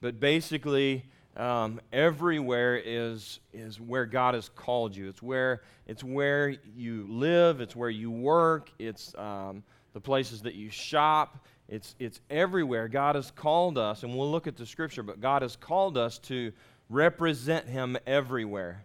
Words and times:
but 0.00 0.20
basically, 0.20 1.04
um, 1.36 1.80
everywhere 1.92 2.76
is, 2.76 3.40
is 3.52 3.80
where 3.80 4.06
God 4.06 4.34
has 4.34 4.48
called 4.48 4.96
you. 4.96 5.08
It's 5.08 5.22
where, 5.22 5.62
it's 5.86 6.02
where 6.02 6.56
you 6.76 7.06
live, 7.08 7.60
it's 7.60 7.76
where 7.76 7.90
you 7.90 8.10
work, 8.10 8.70
it's 8.78 9.14
um, 9.16 9.62
the 9.92 10.00
places 10.00 10.42
that 10.42 10.54
you 10.54 10.68
shop. 10.70 11.44
It's, 11.68 11.94
it's 11.98 12.20
everywhere. 12.30 12.88
God 12.88 13.14
has 13.14 13.30
called 13.30 13.78
us, 13.78 14.02
and 14.02 14.16
we'll 14.16 14.30
look 14.30 14.46
at 14.46 14.56
the 14.56 14.66
scripture, 14.66 15.02
but 15.02 15.20
God 15.20 15.42
has 15.42 15.54
called 15.54 15.98
us 15.98 16.18
to 16.20 16.52
represent 16.88 17.68
Him 17.68 17.96
everywhere. 18.06 18.84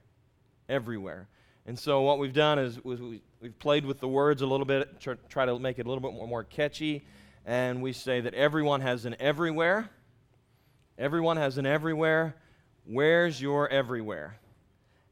Everywhere. 0.67 1.27
And 1.65 1.79
so, 1.79 2.01
what 2.01 2.19
we've 2.19 2.33
done 2.33 2.59
is 2.59 2.83
we, 2.83 3.21
have 3.41 3.57
played 3.59 3.85
with 3.85 3.99
the 3.99 4.07
words 4.07 4.41
a 4.41 4.45
little 4.45 4.65
bit, 4.65 4.99
try, 4.99 5.45
to 5.45 5.57
make 5.59 5.79
it 5.79 5.85
a 5.85 5.89
little 5.89 6.01
bit 6.01 6.13
more, 6.13 6.27
more 6.27 6.43
catchy. 6.43 7.05
And 7.45 7.81
we 7.81 7.93
say 7.93 8.21
that 8.21 8.33
everyone 8.33 8.81
has 8.81 9.05
an 9.05 9.15
everywhere. 9.19 9.89
Everyone 11.03 11.35
has 11.35 11.57
an 11.57 11.65
everywhere. 11.65 12.33
Where's 12.85 13.41
your 13.41 13.67
everywhere? 13.67 14.37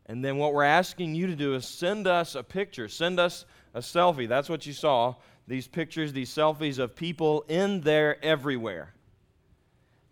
And 0.06 0.24
then 0.24 0.38
what 0.38 0.54
we're 0.54 0.64
asking 0.64 1.16
you 1.16 1.28
to 1.28 1.36
do 1.36 1.54
is 1.54 1.68
send 1.68 2.08
us 2.08 2.34
a 2.34 2.44
picture, 2.44 2.88
send 2.88 3.20
us 3.20 3.44
a 3.74 3.82
selfie. 3.82 4.30
That's 4.30 4.48
what 4.48 4.66
you 4.66 4.72
saw. 4.72 5.16
These 5.50 5.68
pictures, 5.68 6.14
these 6.14 6.34
selfies 6.34 6.80
of 6.80 6.96
people 6.96 7.44
in 7.50 7.82
their 7.82 8.24
everywhere. 8.24 8.94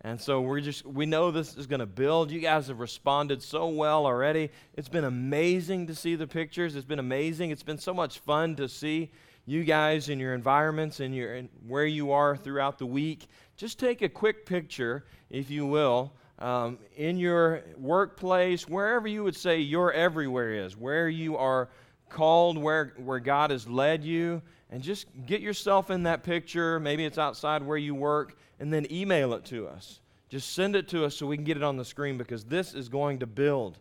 And 0.02 0.20
so 0.20 0.42
we're 0.42 0.60
just 0.60 0.84
we 0.84 1.06
know 1.06 1.30
this 1.30 1.56
is 1.56 1.66
going 1.66 1.80
to 1.80 1.86
build. 1.86 2.30
You 2.30 2.40
guys 2.40 2.68
have 2.68 2.78
responded 2.78 3.42
so 3.42 3.68
well 3.68 4.04
already. 4.04 4.50
It's 4.74 4.90
been 4.90 5.04
amazing 5.04 5.86
to 5.86 5.94
see 5.94 6.14
the 6.14 6.26
pictures. 6.26 6.76
It's 6.76 6.84
been 6.84 6.98
amazing. 6.98 7.52
It's 7.52 7.62
been 7.62 7.78
so 7.78 7.94
much 7.94 8.18
fun 8.18 8.56
to 8.56 8.68
see 8.68 9.10
you 9.50 9.64
guys 9.64 10.08
in 10.08 10.20
your 10.20 10.32
environments 10.32 11.00
and 11.00 11.12
your 11.12 11.34
and 11.34 11.48
where 11.66 11.84
you 11.84 12.12
are 12.12 12.36
throughout 12.36 12.78
the 12.78 12.86
week. 12.86 13.26
Just 13.56 13.80
take 13.80 14.00
a 14.00 14.08
quick 14.08 14.46
picture, 14.46 15.04
if 15.28 15.50
you 15.50 15.66
will, 15.66 16.12
um, 16.38 16.78
in 16.96 17.18
your 17.18 17.64
workplace, 17.76 18.68
wherever 18.68 19.08
you 19.08 19.24
would 19.24 19.34
say 19.34 19.58
your 19.58 19.92
everywhere 19.92 20.52
is, 20.52 20.76
where 20.76 21.08
you 21.08 21.36
are 21.36 21.68
called, 22.08 22.58
where 22.58 22.94
where 22.98 23.18
God 23.18 23.50
has 23.50 23.66
led 23.66 24.04
you, 24.04 24.40
and 24.70 24.84
just 24.84 25.06
get 25.26 25.40
yourself 25.40 25.90
in 25.90 26.04
that 26.04 26.22
picture. 26.22 26.78
Maybe 26.78 27.04
it's 27.04 27.18
outside 27.18 27.60
where 27.64 27.76
you 27.76 27.92
work 27.92 28.36
and 28.60 28.72
then 28.72 28.86
email 28.92 29.34
it 29.34 29.44
to 29.46 29.66
us. 29.66 29.98
Just 30.28 30.54
send 30.54 30.76
it 30.76 30.86
to 30.88 31.04
us 31.04 31.16
so 31.16 31.26
we 31.26 31.36
can 31.36 31.44
get 31.44 31.56
it 31.56 31.64
on 31.64 31.76
the 31.76 31.84
screen 31.84 32.16
because 32.16 32.44
this 32.44 32.72
is 32.72 32.88
going 32.88 33.18
to 33.18 33.26
build. 33.26 33.78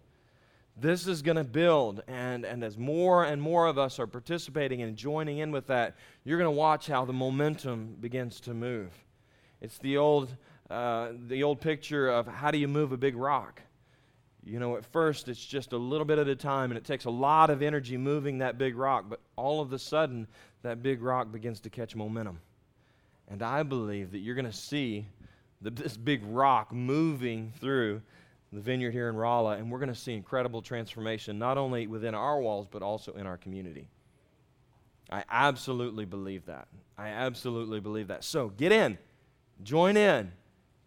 This 0.81 1.07
is 1.07 1.21
going 1.21 1.37
to 1.37 1.43
build. 1.43 2.03
And, 2.07 2.45
and 2.45 2.63
as 2.63 2.77
more 2.77 3.25
and 3.25 3.41
more 3.41 3.67
of 3.67 3.77
us 3.77 3.99
are 3.99 4.07
participating 4.07 4.81
and 4.81 4.95
joining 4.95 5.39
in 5.39 5.51
with 5.51 5.67
that, 5.67 5.95
you're 6.23 6.37
going 6.37 6.47
to 6.47 6.57
watch 6.57 6.87
how 6.87 7.05
the 7.05 7.13
momentum 7.13 7.97
begins 7.99 8.39
to 8.41 8.53
move. 8.53 8.91
It's 9.61 9.77
the 9.79 9.97
old, 9.97 10.35
uh, 10.69 11.09
the 11.27 11.43
old 11.43 11.59
picture 11.59 12.09
of 12.09 12.27
how 12.27 12.51
do 12.51 12.57
you 12.57 12.67
move 12.67 12.91
a 12.91 12.97
big 12.97 13.15
rock? 13.15 13.61
You 14.43 14.59
know, 14.59 14.77
at 14.77 14.85
first 14.85 15.27
it's 15.27 15.45
just 15.45 15.73
a 15.73 15.77
little 15.77 16.05
bit 16.05 16.17
at 16.17 16.27
a 16.27 16.35
time 16.35 16.71
and 16.71 16.77
it 16.77 16.85
takes 16.85 17.05
a 17.05 17.09
lot 17.09 17.49
of 17.49 17.61
energy 17.61 17.97
moving 17.97 18.37
that 18.37 18.57
big 18.57 18.77
rock, 18.77 19.05
but 19.09 19.19
all 19.35 19.61
of 19.61 19.73
a 19.73 19.79
sudden 19.79 20.27
that 20.61 20.81
big 20.81 21.01
rock 21.01 21.31
begins 21.31 21.59
to 21.61 21.69
catch 21.69 21.95
momentum. 21.95 22.39
And 23.27 23.43
I 23.43 23.63
believe 23.63 24.11
that 24.11 24.19
you're 24.19 24.35
going 24.35 24.45
to 24.45 24.53
see 24.53 25.07
the, 25.61 25.69
this 25.69 25.97
big 25.97 26.23
rock 26.25 26.71
moving 26.71 27.53
through 27.59 28.01
the 28.51 28.59
vineyard 28.59 28.91
here 28.91 29.09
in 29.09 29.15
Rolla, 29.15 29.57
and 29.57 29.71
we're 29.71 29.79
going 29.79 29.89
to 29.89 29.95
see 29.95 30.13
incredible 30.13 30.61
transformation, 30.61 31.37
not 31.37 31.57
only 31.57 31.87
within 31.87 32.15
our 32.15 32.39
walls, 32.39 32.67
but 32.69 32.81
also 32.81 33.13
in 33.13 33.27
our 33.27 33.37
community. 33.37 33.87
I 35.11 35.23
absolutely 35.29 36.05
believe 36.05 36.45
that. 36.45 36.67
I 36.97 37.09
absolutely 37.09 37.79
believe 37.79 38.07
that. 38.07 38.23
So 38.23 38.49
get 38.49 38.71
in, 38.71 38.97
join 39.63 39.97
in, 39.97 40.31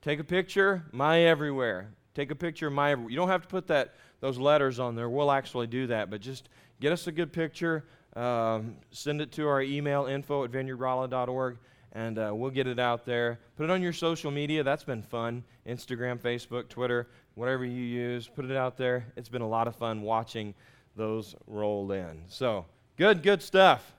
take 0.01 0.19
a 0.19 0.25
picture, 0.25 0.85
my 0.93 1.23
everywhere. 1.23 1.91
Take 2.15 2.31
a 2.31 2.35
picture 2.35 2.67
of 2.67 2.73
my 2.73 2.93
everywhere. 2.93 3.11
You 3.11 3.17
don't 3.17 3.29
have 3.29 3.43
to 3.43 3.49
put 3.49 3.67
that 3.69 3.95
those 4.21 4.39
letters 4.39 4.79
on 4.79 4.95
there. 4.95 5.09
We'll 5.09 5.33
actually 5.33 5.67
do 5.67 5.89
that, 5.89 6.09
but 6.09 6.21
just 6.21 6.49
get 6.81 6.93
us 6.93 7.07
a 7.07 7.13
good 7.13 7.33
picture. 7.33 7.85
Um, 8.15 8.77
send 8.91 9.21
it 9.21 9.33
to 9.33 9.49
our 9.49 9.63
email 9.63 10.07
info 10.07 10.45
at 10.45 10.53
vineyardrolla.org 10.53 11.59
and 11.93 12.19
uh, 12.19 12.33
we'll 12.35 12.51
get 12.51 12.67
it 12.67 12.79
out 12.79 13.05
there. 13.05 13.39
Put 13.57 13.65
it 13.65 13.71
on 13.71 13.83
your 13.83 13.93
social 13.93 14.31
media. 14.31 14.63
That's 14.63 14.85
been 14.85 15.03
fun. 15.03 15.45
Instagram, 15.67 16.19
Facebook, 16.19 16.69
Twitter, 16.69 17.09
whatever 17.35 17.65
you 17.65 17.83
use. 17.83 18.29
Put 18.29 18.47
it 18.47 18.57
out 18.57 18.77
there. 18.77 19.07
It's 19.17 19.29
been 19.29 19.43
a 19.43 19.49
lot 19.49 19.69
of 19.69 19.77
fun 19.77 20.03
watching 20.03 20.55
those 20.97 21.35
roll 21.47 21.93
in. 21.93 22.23
So, 22.29 22.67
good, 22.97 23.23
good 23.23 23.43
stuff. 23.43 23.95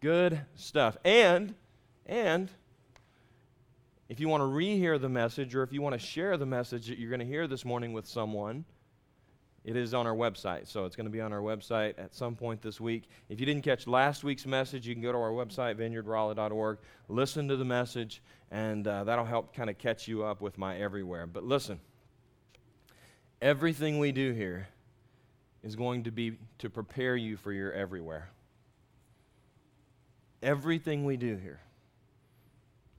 Good 0.00 0.40
stuff. 0.56 0.96
And, 1.04 1.54
and, 2.06 2.50
if 4.12 4.20
you 4.20 4.28
want 4.28 4.42
to 4.42 4.44
rehear 4.44 5.00
the 5.00 5.08
message 5.08 5.54
or 5.54 5.62
if 5.62 5.72
you 5.72 5.80
want 5.80 5.94
to 5.94 5.98
share 5.98 6.36
the 6.36 6.44
message 6.44 6.88
that 6.88 6.98
you're 6.98 7.08
going 7.08 7.20
to 7.20 7.26
hear 7.26 7.46
this 7.46 7.64
morning 7.64 7.94
with 7.94 8.06
someone, 8.06 8.66
it 9.64 9.76
is 9.76 9.94
on 9.94 10.06
our 10.06 10.14
website. 10.14 10.66
So 10.66 10.84
it's 10.84 10.96
going 10.96 11.06
to 11.06 11.10
be 11.10 11.20
on 11.20 11.32
our 11.32 11.40
website 11.40 11.94
at 11.98 12.14
some 12.14 12.34
point 12.34 12.62
this 12.62 12.80
week. 12.80 13.08
If 13.28 13.38
you 13.38 13.46
didn't 13.46 13.62
catch 13.62 13.86
last 13.86 14.24
week's 14.24 14.46
message, 14.46 14.86
you 14.86 14.94
can 14.94 15.02
go 15.02 15.12
to 15.12 15.18
our 15.18 15.30
website, 15.30 15.76
vineyardrolla.org, 15.76 16.78
listen 17.08 17.48
to 17.48 17.56
the 17.56 17.64
message, 17.64 18.22
and 18.50 18.86
uh, 18.86 19.04
that'll 19.04 19.24
help 19.24 19.54
kind 19.54 19.70
of 19.70 19.78
catch 19.78 20.08
you 20.08 20.24
up 20.24 20.40
with 20.40 20.58
my 20.58 20.76
everywhere. 20.78 21.26
But 21.26 21.44
listen, 21.44 21.80
everything 23.40 23.98
we 23.98 24.10
do 24.10 24.32
here 24.32 24.68
is 25.62 25.76
going 25.76 26.04
to 26.04 26.10
be 26.10 26.38
to 26.58 26.68
prepare 26.68 27.14
you 27.14 27.36
for 27.36 27.52
your 27.52 27.72
everywhere. 27.72 28.30
Everything 30.42 31.04
we 31.04 31.16
do 31.16 31.36
here. 31.36 31.60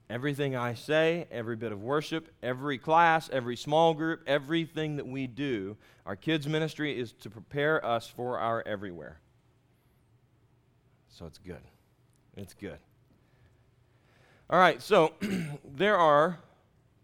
Everything 0.10 0.56
I 0.56 0.74
say, 0.74 1.28
every 1.32 1.56
bit 1.56 1.72
of 1.72 1.82
worship, 1.82 2.28
every 2.44 2.78
class, 2.78 3.30
every 3.32 3.56
small 3.56 3.94
group, 3.94 4.22
everything 4.28 4.98
that 4.98 5.08
we 5.08 5.28
do, 5.28 5.78
our 6.06 6.16
kids' 6.16 6.48
ministry 6.48 7.00
is 7.00 7.14
to 7.14 7.30
prepare 7.30 7.84
us 7.86 8.08
for 8.08 8.38
our 8.38 8.62
everywhere. 8.66 9.20
So 11.10 11.26
it's 11.26 11.38
good. 11.38 11.62
It's 12.36 12.54
good. 12.54 12.78
All 14.50 14.60
right, 14.60 14.82
so 14.82 15.14
there 15.76 15.98
are 15.98 16.40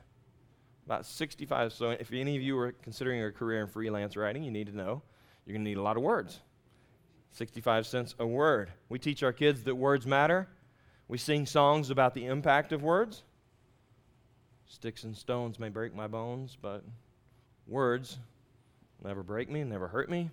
About 0.86 1.04
65. 1.04 1.74
So 1.74 1.90
if 1.90 2.10
any 2.10 2.34
of 2.36 2.42
you 2.42 2.58
are 2.58 2.72
considering 2.72 3.22
a 3.22 3.30
career 3.30 3.60
in 3.60 3.66
freelance 3.66 4.16
writing, 4.16 4.42
you 4.42 4.50
need 4.50 4.68
to 4.68 4.76
know 4.76 5.02
you're 5.44 5.52
going 5.52 5.64
to 5.64 5.68
need 5.68 5.76
a 5.76 5.82
lot 5.82 5.98
of 5.98 6.02
words. 6.02 6.40
65 7.32 7.86
cents 7.86 8.14
a 8.18 8.26
word. 8.26 8.72
We 8.88 8.98
teach 8.98 9.22
our 9.22 9.34
kids 9.34 9.64
that 9.64 9.74
words 9.74 10.06
matter. 10.06 10.48
We 11.06 11.18
sing 11.18 11.44
songs 11.44 11.90
about 11.90 12.14
the 12.14 12.24
impact 12.24 12.72
of 12.72 12.82
words. 12.82 13.24
Sticks 14.68 15.04
and 15.04 15.16
stones 15.16 15.58
may 15.58 15.70
break 15.70 15.94
my 15.94 16.06
bones, 16.06 16.56
but 16.60 16.84
words 17.66 18.18
never 19.02 19.22
break 19.22 19.50
me, 19.50 19.64
never 19.64 19.88
hurt 19.88 20.10
me. 20.10 20.30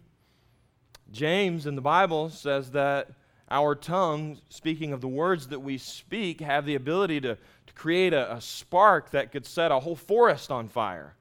James 1.11 1.65
in 1.65 1.75
the 1.75 1.81
Bible 1.81 2.29
says 2.29 2.71
that 2.71 3.11
our 3.49 3.75
tongue, 3.75 4.39
speaking 4.49 4.91
of 4.91 5.01
the 5.01 5.07
words 5.07 5.47
that 5.47 5.59
we 5.59 5.77
speak, 5.77 6.41
have 6.41 6.65
the 6.65 6.75
ability 6.75 7.21
to, 7.21 7.35
to 7.35 7.73
create 7.73 8.11
a, 8.11 8.33
a 8.33 8.41
spark 8.41 9.11
that 9.11 9.31
could 9.31 9.45
set 9.45 9.71
a 9.71 9.79
whole 9.79 9.95
forest 9.95 10.51
on 10.51 10.67
fire. 10.67 11.13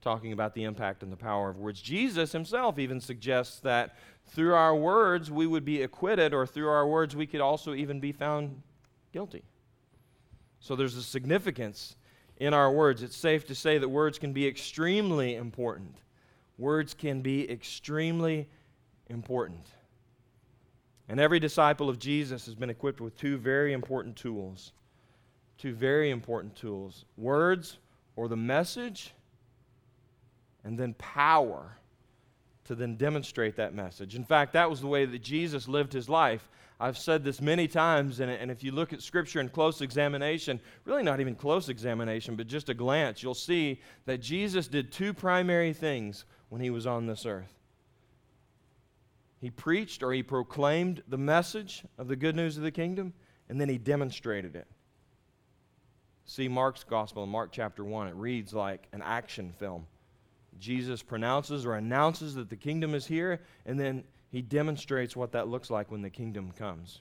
Talking 0.00 0.32
about 0.32 0.54
the 0.54 0.64
impact 0.64 1.02
and 1.02 1.10
the 1.10 1.16
power 1.16 1.50
of 1.50 1.58
words. 1.58 1.82
Jesus 1.82 2.32
himself 2.32 2.78
even 2.78 3.00
suggests 3.00 3.60
that 3.60 3.96
through 4.28 4.54
our 4.54 4.76
words 4.76 5.30
we 5.30 5.46
would 5.46 5.64
be 5.64 5.82
acquitted, 5.82 6.32
or 6.32 6.46
through 6.46 6.68
our 6.68 6.86
words 6.86 7.16
we 7.16 7.26
could 7.26 7.40
also 7.40 7.74
even 7.74 7.98
be 7.98 8.12
found 8.12 8.62
guilty. 9.12 9.42
So 10.60 10.76
there's 10.76 10.96
a 10.96 11.02
significance 11.02 11.96
in 12.36 12.54
our 12.54 12.70
words. 12.70 13.02
It's 13.02 13.16
safe 13.16 13.46
to 13.46 13.54
say 13.54 13.78
that 13.78 13.88
words 13.88 14.18
can 14.18 14.32
be 14.32 14.46
extremely 14.46 15.34
important. 15.34 15.96
Words 16.58 16.94
can 16.94 17.22
be 17.22 17.50
extremely 17.50 18.48
important. 19.08 19.66
And 21.08 21.18
every 21.18 21.40
disciple 21.40 21.88
of 21.88 21.98
Jesus 21.98 22.46
has 22.46 22.54
been 22.54 22.70
equipped 22.70 23.00
with 23.00 23.16
two 23.16 23.36
very 23.36 23.72
important 23.72 24.16
tools. 24.16 24.72
Two 25.58 25.74
very 25.74 26.10
important 26.10 26.56
tools 26.56 27.04
words 27.16 27.78
or 28.16 28.28
the 28.28 28.36
message, 28.36 29.12
and 30.64 30.78
then 30.78 30.94
power 30.94 31.76
to 32.64 32.74
then 32.74 32.96
demonstrate 32.96 33.56
that 33.56 33.74
message. 33.74 34.14
In 34.14 34.24
fact, 34.24 34.52
that 34.52 34.70
was 34.70 34.80
the 34.80 34.86
way 34.86 35.04
that 35.04 35.22
Jesus 35.22 35.68
lived 35.68 35.92
his 35.92 36.08
life. 36.08 36.48
I've 36.82 36.96
said 36.96 37.22
this 37.22 37.42
many 37.42 37.68
times, 37.68 38.20
and, 38.20 38.30
and 38.30 38.50
if 38.50 38.64
you 38.64 38.72
look 38.72 38.94
at 38.94 39.02
Scripture 39.02 39.38
in 39.38 39.50
close 39.50 39.82
examination, 39.82 40.58
really 40.86 41.02
not 41.02 41.20
even 41.20 41.34
close 41.34 41.68
examination, 41.68 42.36
but 42.36 42.46
just 42.46 42.70
a 42.70 42.74
glance, 42.74 43.22
you'll 43.22 43.34
see 43.34 43.82
that 44.06 44.22
Jesus 44.22 44.66
did 44.66 44.90
two 44.90 45.12
primary 45.12 45.74
things 45.74 46.24
when 46.48 46.62
he 46.62 46.70
was 46.70 46.86
on 46.86 47.06
this 47.06 47.26
earth. 47.26 47.52
He 49.42 49.50
preached 49.50 50.02
or 50.02 50.12
he 50.12 50.22
proclaimed 50.22 51.02
the 51.06 51.18
message 51.18 51.84
of 51.98 52.08
the 52.08 52.16
good 52.16 52.34
news 52.34 52.56
of 52.56 52.62
the 52.62 52.70
kingdom, 52.70 53.12
and 53.50 53.60
then 53.60 53.68
he 53.68 53.76
demonstrated 53.76 54.56
it. 54.56 54.66
See 56.24 56.48
Mark's 56.48 56.84
gospel 56.84 57.24
in 57.24 57.28
Mark 57.28 57.50
chapter 57.52 57.84
1. 57.84 58.08
It 58.08 58.14
reads 58.14 58.54
like 58.54 58.86
an 58.92 59.02
action 59.02 59.52
film. 59.58 59.86
Jesus 60.58 61.02
pronounces 61.02 61.66
or 61.66 61.74
announces 61.74 62.34
that 62.36 62.48
the 62.48 62.56
kingdom 62.56 62.94
is 62.94 63.06
here, 63.06 63.42
and 63.66 63.78
then 63.78 64.04
he 64.30 64.42
demonstrates 64.42 65.16
what 65.16 65.32
that 65.32 65.48
looks 65.48 65.70
like 65.70 65.90
when 65.90 66.02
the 66.02 66.10
kingdom 66.10 66.52
comes 66.52 67.00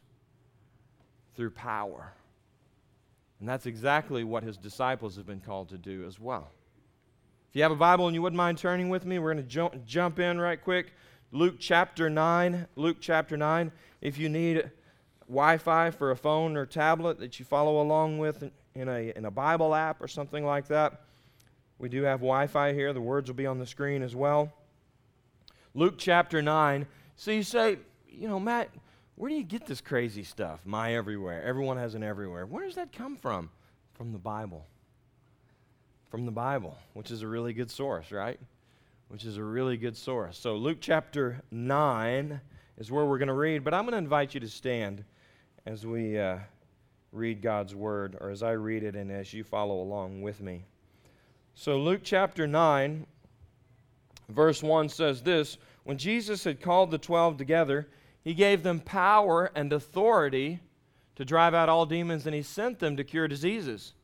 through 1.36 1.52
power. 1.52 2.14
And 3.40 3.48
that's 3.48 3.66
exactly 3.66 4.24
what 4.24 4.44
his 4.44 4.58
disciples 4.58 5.16
have 5.16 5.26
been 5.26 5.40
called 5.40 5.70
to 5.70 5.78
do 5.78 6.06
as 6.06 6.20
well. 6.20 6.52
If 7.50 7.56
you 7.56 7.64
have 7.64 7.72
a 7.72 7.76
Bible 7.76 8.08
and 8.08 8.16
you 8.16 8.22
wouldn't 8.22 8.38
mind 8.38 8.58
turning 8.58 8.90
with 8.90 9.06
me, 9.06 9.20
we're 9.20 9.34
going 9.34 9.44
to 9.44 9.50
jump, 9.50 9.86
jump 9.86 10.20
in 10.20 10.40
right 10.40 10.62
quick. 10.62 10.94
Luke 11.31 11.56
chapter 11.60 12.10
9. 12.10 12.68
Luke 12.76 12.98
chapter 13.00 13.38
9. 13.38 13.72
If 14.02 14.18
you 14.18 14.28
need 14.28 14.70
Wi 15.28 15.58
Fi 15.58 15.92
for 15.92 16.12
a 16.12 16.16
phone 16.16 16.58
or 16.58 16.66
tablet 16.66 17.20
that 17.20 17.40
you 17.40 17.46
follow 17.46 17.82
along 17.82 18.18
with 18.18 18.52
in 18.75 18.90
a, 18.90 19.14
in 19.16 19.25
a 19.25 19.32
Bible 19.32 19.74
app 19.74 20.02
or 20.02 20.08
something 20.08 20.46
like 20.46 20.68
that, 20.68 21.02
we 21.78 21.90
do 21.90 22.04
have 22.04 22.20
Wi 22.20 22.48
Fi 22.48 22.74
here. 22.74 22.92
The 22.92 23.02
words 23.02 23.30
will 23.30 23.36
be 23.36 23.46
on 23.46 23.60
the 23.60 23.66
screen 23.66 24.02
as 24.02 24.16
well. 24.16 24.52
Luke 25.74 25.96
chapter 25.98 26.42
9. 26.42 26.86
So 27.19 27.31
you 27.31 27.44
say, 27.44 27.80
you 28.07 28.30
know, 28.30 28.39
Matt, 28.39 28.69
where 29.16 29.27
do 29.27 29.36
you 29.36 29.44
get 29.44 29.66
this 29.66 29.81
crazy 29.81 30.24
stuff? 30.24 30.62
My 30.63 30.95
everywhere. 30.95 31.44
Everyone 31.44 31.75
has 31.75 31.94
an 31.94 32.01
everywhere. 32.01 32.45
Where 32.45 32.63
does 32.63 32.75
that 32.75 32.94
come 32.94 33.18
from? 33.18 33.50
From 33.92 34.13
the 34.13 34.18
Bible. 34.18 34.66
From 36.10 36.25
the 36.25 36.31
Bible, 36.31 36.77
which 36.94 37.12
is 37.12 37.21
a 37.21 37.27
really 37.27 37.51
good 37.51 37.69
source, 37.69 38.13
right? 38.13 38.39
Which 39.10 39.25
is 39.25 39.36
a 39.36 39.44
really 39.44 39.75
good 39.75 39.98
source. 39.98 40.38
So, 40.38 40.56
Luke 40.56 40.77
chapter 40.80 41.42
9 41.51 42.39
is 42.77 42.89
where 42.89 43.04
we're 43.04 43.18
going 43.18 43.27
to 43.27 43.33
read, 43.33 43.65
but 43.65 43.74
I'm 43.74 43.83
going 43.83 43.92
to 43.92 43.98
invite 43.98 44.33
you 44.33 44.39
to 44.39 44.48
stand 44.48 45.04
as 45.65 45.86
we 45.86 46.18
uh, 46.18 46.38
read 47.12 47.42
God's 47.42 47.75
word, 47.75 48.15
or 48.22 48.30
as 48.30 48.44
I 48.44 48.51
read 48.51 48.83
it 48.83 48.95
and 48.95 49.12
as 49.12 49.33
you 49.33 49.44
follow 49.44 49.81
along 49.81 50.22
with 50.22 50.39
me. 50.39 50.63
So, 51.54 51.80
Luke 51.80 52.00
chapter 52.01 52.48
9, 52.48 53.06
verse 54.30 54.63
1 54.63 54.88
says 54.88 55.22
this 55.22 55.57
When 55.89 55.97
Jesus 55.97 56.44
had 56.44 56.62
called 56.62 56.91
the 56.91 57.00
twelve 57.00 57.38
together, 57.38 57.88
he 58.21 58.36
gave 58.36 58.62
them 58.62 58.80
power 58.80 59.50
and 59.56 59.74
authority 59.74 60.59
to 61.15 61.25
drive 61.25 61.56
out 61.56 61.68
all 61.68 61.88
demons, 61.88 62.27
and 62.27 62.36
he 62.36 62.44
sent 62.44 62.77
them 62.77 62.95
to 62.95 63.03
cure 63.03 63.27
diseases. 63.27 63.95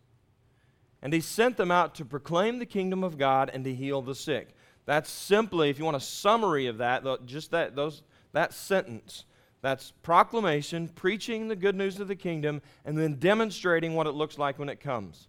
And 1.04 1.14
he 1.14 1.22
sent 1.22 1.58
them 1.58 1.70
out 1.70 1.94
to 1.94 2.04
proclaim 2.04 2.58
the 2.58 2.66
kingdom 2.66 3.04
of 3.04 3.20
God 3.20 3.52
and 3.54 3.64
to 3.66 3.76
heal 3.76 4.02
the 4.02 4.16
sick. 4.16 4.56
That's 4.88 5.12
simply, 5.12 5.70
if 5.70 5.78
you 5.78 5.86
want 5.86 5.98
a 5.98 6.00
summary 6.00 6.66
of 6.66 6.80
that, 6.80 7.06
just 7.28 7.52
that, 7.52 7.76
those, 7.76 8.02
that 8.32 8.52
sentence. 8.52 9.26
That's 9.62 9.92
proclamation, 10.02 10.88
preaching 10.88 11.50
the 11.50 11.56
good 11.56 11.76
news 11.76 12.00
of 12.00 12.08
the 12.08 12.16
kingdom, 12.16 12.64
and 12.84 12.98
then 12.98 13.20
demonstrating 13.20 13.94
what 13.94 14.08
it 14.08 14.16
looks 14.16 14.40
like 14.40 14.58
when 14.58 14.70
it 14.70 14.80
comes 14.80 15.28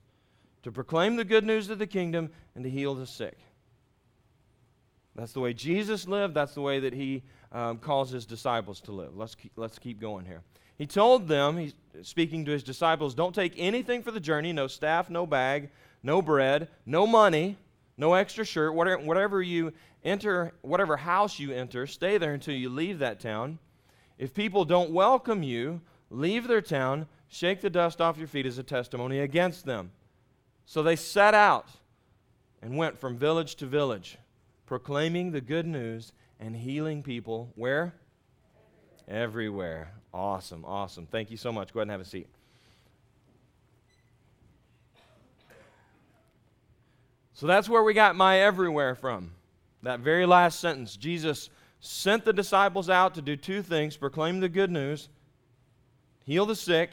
to 0.62 0.72
proclaim 0.72 1.16
the 1.16 1.24
good 1.26 1.44
news 1.44 1.68
of 1.68 1.78
the 1.78 1.86
kingdom 1.86 2.30
and 2.54 2.64
to 2.64 2.70
heal 2.70 2.94
the 2.94 3.06
sick. 3.06 3.36
That's 5.16 5.32
the 5.32 5.40
way 5.40 5.54
Jesus 5.54 6.06
lived. 6.06 6.34
That's 6.34 6.54
the 6.54 6.60
way 6.60 6.78
that 6.80 6.92
he 6.92 7.22
um, 7.50 7.78
calls 7.78 8.10
his 8.10 8.26
disciples 8.26 8.80
to 8.82 8.92
live. 8.92 9.16
Let's 9.16 9.34
keep, 9.34 9.52
let's 9.56 9.78
keep 9.78 10.00
going 10.00 10.26
here. 10.26 10.42
He 10.76 10.86
told 10.86 11.26
them, 11.26 11.56
he's 11.56 11.74
speaking 12.02 12.44
to 12.44 12.50
his 12.50 12.62
disciples, 12.62 13.14
don't 13.14 13.34
take 13.34 13.54
anything 13.56 14.02
for 14.02 14.10
the 14.10 14.20
journey 14.20 14.52
no 14.52 14.66
staff, 14.66 15.08
no 15.08 15.26
bag, 15.26 15.70
no 16.02 16.20
bread, 16.20 16.68
no 16.84 17.06
money, 17.06 17.56
no 17.96 18.12
extra 18.12 18.44
shirt. 18.44 18.74
Whatever, 18.74 19.02
whatever 19.02 19.42
you 19.42 19.72
enter, 20.04 20.52
whatever 20.60 20.98
house 20.98 21.38
you 21.38 21.50
enter, 21.50 21.86
stay 21.86 22.18
there 22.18 22.34
until 22.34 22.54
you 22.54 22.68
leave 22.68 22.98
that 22.98 23.20
town. 23.20 23.58
If 24.18 24.34
people 24.34 24.64
don't 24.64 24.90
welcome 24.90 25.42
you, 25.42 25.80
leave 26.10 26.46
their 26.46 26.60
town, 26.60 27.06
shake 27.28 27.62
the 27.62 27.70
dust 27.70 28.00
off 28.00 28.18
your 28.18 28.28
feet 28.28 28.46
as 28.46 28.58
a 28.58 28.62
testimony 28.62 29.20
against 29.20 29.64
them. 29.64 29.92
So 30.66 30.82
they 30.82 30.96
set 30.96 31.32
out 31.32 31.68
and 32.60 32.76
went 32.76 32.98
from 32.98 33.16
village 33.16 33.56
to 33.56 33.66
village, 33.66 34.18
proclaiming 34.66 35.30
the 35.30 35.40
good 35.40 35.66
news 35.66 36.12
and 36.38 36.56
healing 36.56 37.02
people 37.02 37.52
where? 37.54 37.94
Everywhere. 39.08 39.92
Awesome, 40.12 40.64
awesome. 40.64 41.06
Thank 41.06 41.30
you 41.30 41.36
so 41.36 41.52
much. 41.52 41.72
Go 41.72 41.80
ahead 41.80 41.84
and 41.84 41.92
have 41.92 42.00
a 42.00 42.04
seat. 42.04 42.28
So 47.34 47.46
that's 47.46 47.68
where 47.68 47.82
we 47.82 47.92
got 47.94 48.16
my 48.16 48.40
everywhere 48.40 48.94
from. 48.94 49.32
That 49.82 50.00
very 50.00 50.24
last 50.26 50.58
sentence. 50.58 50.96
Jesus 50.96 51.50
sent 51.80 52.24
the 52.24 52.32
disciples 52.32 52.88
out 52.88 53.14
to 53.14 53.22
do 53.22 53.36
two 53.36 53.62
things 53.62 53.96
proclaim 53.96 54.40
the 54.40 54.48
good 54.48 54.70
news, 54.70 55.08
heal 56.24 56.46
the 56.46 56.56
sick, 56.56 56.90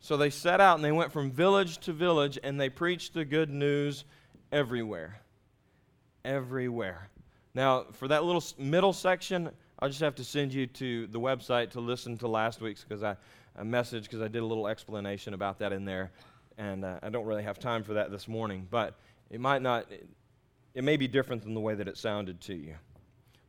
so 0.00 0.16
they 0.16 0.30
set 0.30 0.60
out 0.60 0.76
and 0.76 0.84
they 0.84 0.90
went 0.90 1.12
from 1.12 1.30
village 1.30 1.78
to 1.78 1.92
village 1.92 2.38
and 2.42 2.58
they 2.58 2.68
preached 2.68 3.14
the 3.14 3.24
good 3.24 3.50
news 3.50 4.04
everywhere. 4.50 5.21
Everywhere. 6.24 7.08
Now, 7.54 7.86
for 7.92 8.08
that 8.08 8.24
little 8.24 8.42
middle 8.58 8.92
section, 8.92 9.50
I'll 9.78 9.88
just 9.88 10.00
have 10.00 10.14
to 10.16 10.24
send 10.24 10.54
you 10.54 10.66
to 10.68 11.06
the 11.08 11.20
website 11.20 11.70
to 11.70 11.80
listen 11.80 12.16
to 12.18 12.28
last 12.28 12.60
week's 12.60 12.82
because 12.82 13.02
I 13.02 13.16
a 13.56 13.64
message 13.64 14.04
because 14.04 14.22
I 14.22 14.28
did 14.28 14.42
a 14.42 14.46
little 14.46 14.68
explanation 14.68 15.34
about 15.34 15.58
that 15.58 15.72
in 15.72 15.84
there, 15.84 16.10
and 16.56 16.84
uh, 16.84 16.98
I 17.02 17.10
don't 17.10 17.26
really 17.26 17.42
have 17.42 17.58
time 17.58 17.82
for 17.82 17.94
that 17.94 18.10
this 18.10 18.28
morning. 18.28 18.66
But 18.70 18.98
it 19.30 19.40
might 19.40 19.62
not. 19.62 19.90
It, 19.90 20.08
it 20.74 20.84
may 20.84 20.96
be 20.96 21.06
different 21.06 21.42
than 21.42 21.52
the 21.52 21.60
way 21.60 21.74
that 21.74 21.86
it 21.86 21.98
sounded 21.98 22.40
to 22.42 22.54
you. 22.54 22.74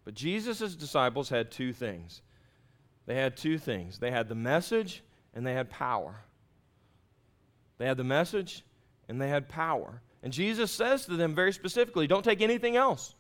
But 0.03 0.13
Jesus' 0.13 0.75
disciples 0.75 1.30
had 1.30 1.51
two 1.51 1.72
things. 1.72 2.22
They 3.06 3.15
had 3.15 3.38
two 3.38 3.58
things. 3.58 4.00
They 4.00 4.12
had 4.12 4.27
the 4.27 4.36
message 4.36 5.03
and 5.34 5.46
they 5.46 5.53
had 5.53 5.70
power. 5.70 6.22
They 7.77 7.86
had 7.86 7.98
the 7.98 8.03
message 8.03 8.63
and 9.08 9.22
they 9.22 9.30
had 9.30 9.48
power. 9.48 10.01
And 10.24 10.32
Jesus 10.32 10.72
says 10.72 11.06
to 11.06 11.18
them 11.18 11.36
very 11.36 11.53
specifically 11.53 12.08
don't 12.08 12.24
take 12.24 12.42
anything 12.42 12.75
else. 12.77 13.13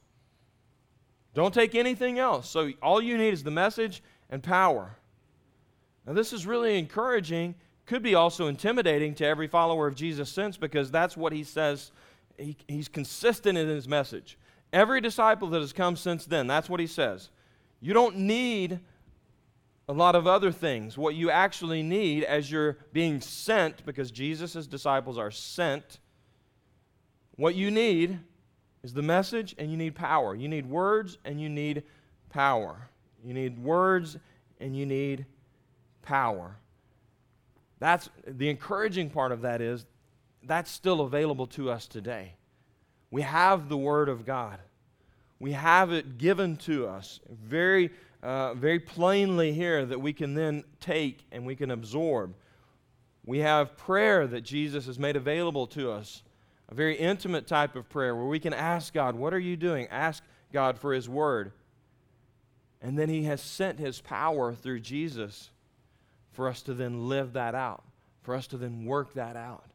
Don't 1.33 1.53
take 1.53 1.75
anything 1.75 2.17
else. 2.17 2.49
So 2.49 2.71
all 2.81 3.01
you 3.01 3.17
need 3.17 3.33
is 3.33 3.43
the 3.43 3.51
message 3.51 4.01
and 4.29 4.41
power. 4.41 4.95
Now, 6.05 6.13
this 6.13 6.33
is 6.33 6.45
really 6.45 6.77
encouraging, 6.77 7.55
could 7.85 8.03
be 8.03 8.15
also 8.15 8.47
intimidating 8.47 9.15
to 9.15 9.25
every 9.25 9.47
follower 9.47 9.87
of 9.87 9.95
Jesus 9.95 10.29
since 10.29 10.57
because 10.57 10.91
that's 10.91 11.17
what 11.17 11.33
he 11.33 11.43
says. 11.43 11.91
He, 12.37 12.55
he's 12.67 12.87
consistent 12.87 13.57
in 13.57 13.67
his 13.67 13.87
message. 13.87 14.37
Every 14.71 15.01
disciple 15.01 15.49
that 15.49 15.61
has 15.61 15.73
come 15.73 15.95
since 15.95 16.25
then, 16.25 16.47
that's 16.47 16.69
what 16.69 16.79
he 16.79 16.87
says. 16.87 17.29
You 17.79 17.93
don't 17.93 18.17
need 18.17 18.79
a 19.87 19.93
lot 19.93 20.15
of 20.15 20.27
other 20.27 20.51
things. 20.51 20.97
What 20.97 21.15
you 21.15 21.29
actually 21.29 21.83
need 21.83 22.23
as 22.23 22.49
you're 22.49 22.77
being 22.91 23.21
sent, 23.21 23.85
because 23.85 24.11
Jesus' 24.11 24.67
disciples 24.67 25.17
are 25.17 25.31
sent, 25.31 25.99
what 27.35 27.55
you 27.55 27.71
need 27.71 28.19
is 28.83 28.93
the 28.93 29.01
message 29.01 29.55
and 29.57 29.71
you 29.71 29.77
need 29.77 29.95
power. 29.95 30.35
You 30.35 30.47
need 30.47 30.65
words 30.65 31.17
and 31.25 31.41
you 31.41 31.49
need 31.49 31.83
power. 32.29 32.89
You 33.23 33.33
need 33.33 33.57
words 33.57 34.17
and 34.59 34.75
you 34.75 34.85
need 34.85 35.25
power. 36.01 36.57
That's 37.79 38.09
the 38.27 38.49
encouraging 38.49 39.09
part 39.09 39.31
of 39.31 39.41
that 39.41 39.61
is 39.61 39.85
that's 40.43 40.71
still 40.71 41.01
available 41.01 41.47
to 41.47 41.69
us 41.69 41.87
today. 41.87 42.33
We 43.11 43.21
have 43.21 43.69
the 43.69 43.77
Word 43.77 44.09
of 44.09 44.25
God. 44.25 44.59
We 45.39 45.51
have 45.51 45.91
it 45.91 46.17
given 46.17 46.57
to 46.57 46.87
us 46.87 47.19
very, 47.29 47.91
uh, 48.21 48.53
very 48.53 48.79
plainly 48.79 49.53
here 49.53 49.85
that 49.85 49.99
we 49.99 50.13
can 50.13 50.33
then 50.33 50.63
take 50.79 51.25
and 51.31 51.45
we 51.45 51.55
can 51.55 51.71
absorb. 51.71 52.33
We 53.25 53.39
have 53.39 53.77
prayer 53.77 54.27
that 54.27 54.41
Jesus 54.41 54.85
has 54.85 54.99
made 54.99 55.15
available 55.15 55.67
to 55.67 55.91
us, 55.91 56.23
a 56.69 56.75
very 56.75 56.95
intimate 56.95 57.47
type 57.47 57.75
of 57.75 57.89
prayer 57.89 58.15
where 58.15 58.25
we 58.25 58.39
can 58.39 58.53
ask 58.53 58.93
God, 58.93 59.15
What 59.15 59.33
are 59.33 59.39
you 59.39 59.57
doing? 59.57 59.87
Ask 59.87 60.23
God 60.51 60.77
for 60.77 60.93
His 60.93 61.09
Word. 61.09 61.51
And 62.81 62.97
then 62.97 63.09
He 63.09 63.23
has 63.23 63.41
sent 63.41 63.79
His 63.79 64.01
power 64.01 64.53
through 64.53 64.81
Jesus 64.81 65.49
for 66.31 66.47
us 66.47 66.61
to 66.63 66.73
then 66.73 67.07
live 67.07 67.33
that 67.33 67.55
out, 67.55 67.83
for 68.23 68.35
us 68.35 68.47
to 68.47 68.57
then 68.57 68.85
work 68.85 69.13
that 69.13 69.35
out. 69.35 69.65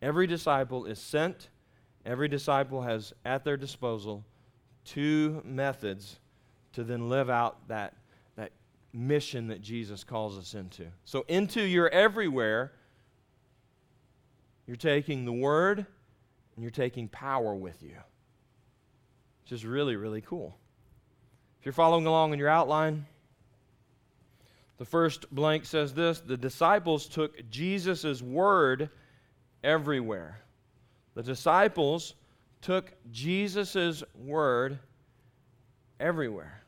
Every 0.00 0.26
disciple 0.26 0.86
is 0.86 0.98
sent 0.98 1.48
Every 2.06 2.28
disciple 2.28 2.82
has 2.82 3.12
at 3.24 3.42
their 3.42 3.56
disposal 3.56 4.24
two 4.84 5.42
methods 5.44 6.20
to 6.74 6.84
then 6.84 7.08
live 7.08 7.28
out 7.28 7.66
that, 7.66 7.94
that 8.36 8.52
mission 8.92 9.48
that 9.48 9.60
Jesus 9.60 10.04
calls 10.04 10.38
us 10.38 10.54
into. 10.54 10.86
So, 11.04 11.24
into 11.26 11.60
your 11.60 11.88
everywhere, 11.88 12.72
you're 14.66 14.76
taking 14.76 15.24
the 15.24 15.32
Word 15.32 15.78
and 15.78 16.62
you're 16.62 16.70
taking 16.70 17.08
power 17.08 17.54
with 17.54 17.82
you, 17.82 17.96
which 19.42 19.52
is 19.52 19.64
really, 19.64 19.96
really 19.96 20.20
cool. 20.20 20.56
If 21.60 21.66
you're 21.66 21.72
following 21.72 22.06
along 22.06 22.32
in 22.32 22.38
your 22.38 22.48
outline, 22.48 23.06
the 24.78 24.84
first 24.84 25.32
blank 25.34 25.64
says 25.64 25.94
this 25.94 26.20
The 26.20 26.36
disciples 26.36 27.06
took 27.06 27.48
Jesus' 27.50 28.22
Word 28.22 28.90
everywhere. 29.62 30.40
The 31.14 31.22
disciples 31.22 32.14
took 32.60 32.92
Jesus' 33.10 34.02
word 34.14 34.78
everywhere. 35.98 36.62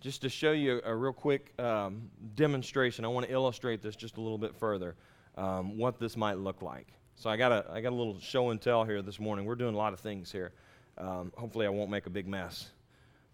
Just 0.00 0.22
to 0.22 0.28
show 0.28 0.52
you 0.52 0.80
a, 0.84 0.94
real 0.94 1.12
quick 1.12 1.52
um, 1.58 2.10
demonstration, 2.34 3.04
I 3.04 3.08
want 3.08 3.26
to 3.26 3.32
illustrate 3.32 3.82
this 3.82 3.94
just 3.96 4.16
a 4.16 4.20
little 4.20 4.36
bit 4.38 4.54
further, 4.56 4.96
um, 5.36 5.78
what 5.78 5.98
this 5.98 6.16
might 6.16 6.38
look 6.38 6.62
like. 6.62 6.88
So 7.16 7.30
I 7.30 7.36
got 7.36 7.52
a, 7.52 7.64
I 7.70 7.80
got 7.80 7.92
a 7.92 7.94
little 7.94 8.18
show 8.20 8.50
and 8.50 8.60
tell 8.60 8.84
here 8.84 9.02
this 9.02 9.20
morning. 9.20 9.44
We're 9.44 9.54
doing 9.54 9.74
a 9.74 9.78
lot 9.78 9.92
of 9.92 10.00
things 10.00 10.32
here. 10.32 10.52
Um, 10.98 11.32
hopefully, 11.36 11.66
I 11.66 11.70
won't 11.70 11.90
make 11.90 12.06
a 12.06 12.10
big 12.10 12.26
mess. 12.26 12.70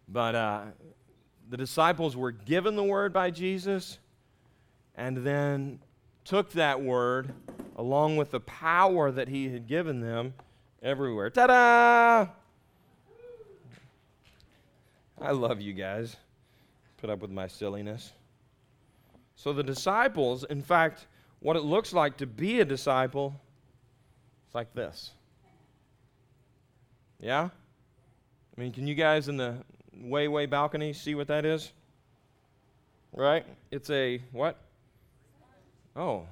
But 0.09 0.35
uh, 0.35 0.63
the 1.49 1.57
disciples 1.57 2.17
were 2.17 2.33
given 2.33 2.77
the 2.77 2.85
word 2.85 3.13
by 3.13 3.31
Jesus, 3.31 3.99
and 4.97 5.19
then 5.19 5.81
took 6.25 6.53
that 6.53 6.81
word 6.81 7.33
along 7.77 8.17
with 8.17 8.31
the 8.31 8.41
power 8.41 9.11
that 9.11 9.29
he 9.29 9.49
had 9.49 9.67
given 9.67 10.01
them 10.01 10.35
everywhere. 10.83 11.31
Ta 11.31 11.47
da! 11.47 12.29
I 15.21 15.33
love 15.33 15.61
you 15.61 15.73
guys. 15.73 16.17
Put 16.99 17.11
up 17.11 17.21
with 17.21 17.31
my 17.31 17.47
silliness. 17.47 18.13
So, 19.37 19.53
the 19.53 19.63
disciples, 19.63 20.45
in 20.45 20.63
fact, 20.63 21.07
what 21.41 21.57
it 21.57 21.63
looks 21.63 21.93
like 21.93 22.19
to 22.19 22.27
be 22.27 22.61
a 22.61 22.65
disciple, 22.65 23.35
it's 24.47 24.55
like 24.55 24.73
this. 24.75 25.11
Yeah? 27.19 27.49
I 28.57 28.61
mean, 28.61 28.73
can 28.73 28.87
you 28.87 28.95
guys 28.95 29.29
in 29.29 29.37
the 29.37 29.57
way, 29.95 30.29
way 30.29 30.47
balcony 30.47 30.93
see 30.93 31.15
what 31.15 31.29
that 31.29 31.45
is? 31.45 31.73
Right? 33.13 33.45
It's 33.71 33.91
a 33.91 34.23
what? 34.33 34.57
Oh, 35.97 36.27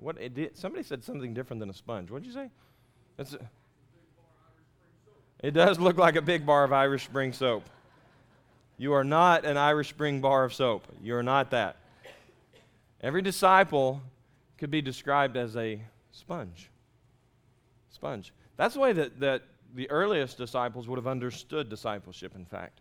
what 0.00 0.16
it 0.20 0.34
did, 0.34 0.56
somebody 0.56 0.82
said 0.82 1.04
something 1.04 1.34
different 1.34 1.60
than 1.60 1.70
a 1.70 1.74
sponge. 1.74 2.10
What 2.10 2.22
did 2.22 2.28
you 2.28 2.34
say? 2.34 2.50
It's 3.18 3.34
a, 3.34 3.38
it 5.42 5.52
does 5.52 5.78
look 5.78 5.98
like 5.98 6.16
a 6.16 6.22
big 6.22 6.46
bar 6.46 6.64
of 6.64 6.72
Irish 6.72 7.04
Spring 7.04 7.32
soap. 7.32 7.64
You 8.78 8.92
are 8.92 9.04
not 9.04 9.44
an 9.44 9.56
Irish 9.56 9.88
Spring 9.88 10.20
bar 10.20 10.44
of 10.44 10.54
soap. 10.54 10.86
You 11.02 11.16
are 11.16 11.22
not 11.22 11.50
that. 11.50 11.76
Every 13.00 13.22
disciple 13.22 14.02
could 14.58 14.70
be 14.70 14.82
described 14.82 15.36
as 15.36 15.56
a 15.56 15.80
sponge. 16.12 16.70
Sponge. 17.90 18.32
That's 18.56 18.74
the 18.74 18.80
way 18.80 18.92
that, 18.92 19.20
that 19.20 19.42
the 19.74 19.90
earliest 19.90 20.38
disciples 20.38 20.88
would 20.88 20.96
have 20.96 21.06
understood 21.06 21.68
discipleship, 21.68 22.34
in 22.34 22.44
fact. 22.44 22.80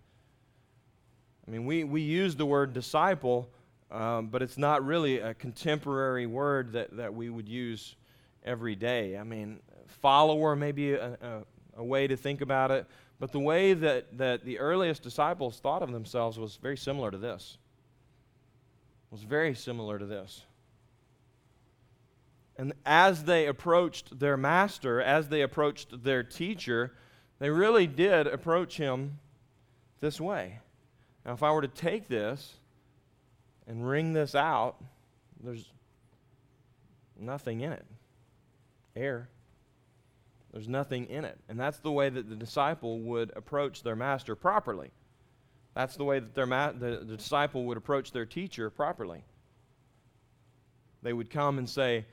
I 1.47 1.51
mean, 1.51 1.65
we, 1.65 1.83
we 1.83 2.01
use 2.01 2.35
the 2.35 2.45
word 2.45 2.73
disciple 2.73 3.49
um, 3.91 4.27
but 4.27 4.41
it's 4.41 4.57
not 4.57 4.85
really 4.85 5.19
a 5.19 5.33
contemporary 5.33 6.25
word 6.25 6.73
that, 6.73 6.95
that 6.97 7.13
we 7.13 7.29
would 7.29 7.47
use 7.47 7.95
every 8.43 8.75
day. 8.75 9.17
I 9.17 9.23
mean, 9.23 9.59
follower 9.87 10.55
may 10.55 10.71
be 10.71 10.93
a, 10.93 11.13
a, 11.21 11.43
a 11.77 11.83
way 11.83 12.07
to 12.07 12.17
think 12.17 12.41
about 12.41 12.71
it, 12.71 12.87
but 13.19 13.31
the 13.31 13.39
way 13.39 13.73
that, 13.73 14.17
that 14.17 14.43
the 14.43 14.59
earliest 14.59 15.03
disciples 15.03 15.59
thought 15.59 15.81
of 15.83 15.91
themselves 15.91 16.39
was 16.39 16.57
very 16.57 16.77
similar 16.77 17.11
to 17.11 17.17
this. 17.17 17.57
Was 19.11 19.21
very 19.21 19.55
similar 19.55 19.99
to 19.99 20.05
this. 20.05 20.41
And 22.57 22.73
as 22.85 23.25
they 23.25 23.47
approached 23.47 24.19
their 24.19 24.37
master, 24.37 25.01
as 25.01 25.27
they 25.27 25.41
approached 25.41 26.03
their 26.03 26.23
teacher, 26.23 26.93
they 27.39 27.49
really 27.49 27.87
did 27.87 28.27
approach 28.27 28.77
him 28.77 29.19
this 29.99 30.21
way. 30.21 30.59
Now, 31.25 31.33
if 31.33 31.43
I 31.43 31.51
were 31.51 31.61
to 31.61 31.67
take 31.67 32.07
this 32.07 32.53
and 33.67 33.87
wring 33.87 34.13
this 34.13 34.35
out, 34.35 34.77
there's 35.43 35.71
nothing 37.19 37.61
in 37.61 37.73
it. 37.73 37.85
Air. 38.95 39.29
There's 40.53 40.69
nothing 40.69 41.07
in 41.07 41.25
it. 41.25 41.37
And 41.49 41.59
that's 41.59 41.79
the 41.79 41.91
way 41.91 42.07
that 42.09 42.29
the 42.29 42.35
disciple 42.35 42.99
would 42.99 43.33
approach 43.35 43.83
their 43.83 43.95
master 43.97 44.35
properly. 44.35 44.91
That's 45.73 45.97
the 45.97 46.05
way 46.05 46.19
that 46.19 46.33
their 46.33 46.45
ma- 46.45 46.71
the, 46.71 47.03
the 47.05 47.17
disciple 47.17 47.65
would 47.65 47.77
approach 47.77 48.13
their 48.13 48.25
teacher 48.25 48.69
properly. 48.69 49.25
They 51.01 51.11
would 51.11 51.29
come 51.29 51.57
and 51.57 51.69
say, 51.69 52.05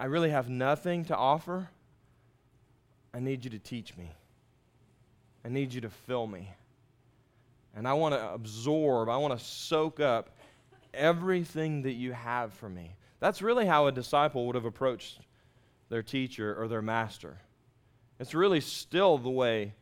I 0.00 0.06
really 0.06 0.30
have 0.30 0.48
nothing 0.48 1.04
to 1.04 1.16
offer. 1.16 1.68
I 3.12 3.20
need 3.20 3.44
you 3.44 3.50
to 3.50 3.58
teach 3.58 3.94
me. 3.98 4.10
I 5.44 5.50
need 5.50 5.74
you 5.74 5.82
to 5.82 5.90
fill 5.90 6.26
me. 6.26 6.54
And 7.76 7.86
I 7.86 7.92
want 7.92 8.14
to 8.14 8.32
absorb, 8.32 9.10
I 9.10 9.18
want 9.18 9.38
to 9.38 9.44
soak 9.44 10.00
up 10.00 10.30
everything 10.94 11.82
that 11.82 11.92
you 11.92 12.12
have 12.12 12.54
for 12.54 12.70
me. 12.70 12.96
That's 13.20 13.42
really 13.42 13.66
how 13.66 13.88
a 13.88 13.92
disciple 13.92 14.46
would 14.46 14.54
have 14.54 14.64
approached 14.64 15.20
their 15.90 16.02
teacher 16.02 16.58
or 16.58 16.66
their 16.66 16.80
master. 16.80 17.36
It's 18.18 18.34
really 18.34 18.62
still 18.62 19.18
the 19.18 19.28
way 19.28 19.74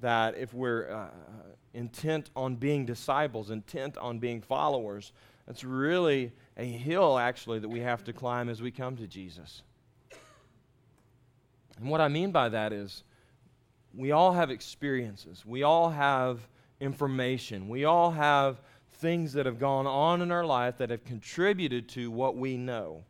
that 0.00 0.36
if 0.36 0.54
we're 0.54 0.90
uh, 0.90 1.08
intent 1.72 2.30
on 2.34 2.56
being 2.56 2.84
disciples, 2.84 3.52
intent 3.52 3.96
on 3.96 4.18
being 4.18 4.40
followers, 4.40 5.12
it's 5.46 5.62
really 5.62 6.32
a 6.56 6.64
hill, 6.64 7.18
actually, 7.18 7.58
that 7.58 7.68
we 7.68 7.80
have 7.80 8.04
to 8.04 8.12
climb 8.12 8.48
as 8.48 8.62
we 8.62 8.70
come 8.70 8.96
to 8.96 9.06
Jesus. 9.06 9.62
And 11.78 11.90
what 11.90 12.00
I 12.00 12.08
mean 12.08 12.30
by 12.30 12.48
that 12.48 12.72
is 12.72 13.04
we 13.94 14.12
all 14.12 14.32
have 14.32 14.50
experiences, 14.50 15.44
we 15.44 15.62
all 15.62 15.90
have 15.90 16.40
information, 16.80 17.68
we 17.68 17.84
all 17.84 18.10
have 18.10 18.60
things 18.94 19.34
that 19.34 19.46
have 19.46 19.58
gone 19.58 19.86
on 19.86 20.22
in 20.22 20.30
our 20.30 20.44
life 20.44 20.78
that 20.78 20.90
have 20.90 21.04
contributed 21.04 21.88
to 21.90 22.10
what 22.10 22.36
we 22.36 22.56
know. 22.56 23.04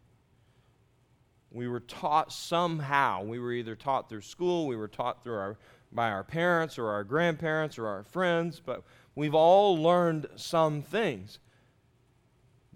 We 1.52 1.68
were 1.68 1.80
taught 1.80 2.32
somehow. 2.32 3.22
We 3.22 3.38
were 3.38 3.52
either 3.52 3.76
taught 3.76 4.08
through 4.08 4.22
school, 4.22 4.66
we 4.66 4.76
were 4.76 4.88
taught 4.88 5.22
through 5.22 5.36
our, 5.36 5.56
by 5.92 6.10
our 6.10 6.24
parents 6.24 6.76
or 6.76 6.88
our 6.88 7.04
grandparents 7.04 7.78
or 7.78 7.86
our 7.86 8.02
friends, 8.02 8.60
but 8.64 8.82
we've 9.14 9.34
all 9.34 9.80
learned 9.80 10.26
some 10.34 10.82
things. 10.82 11.38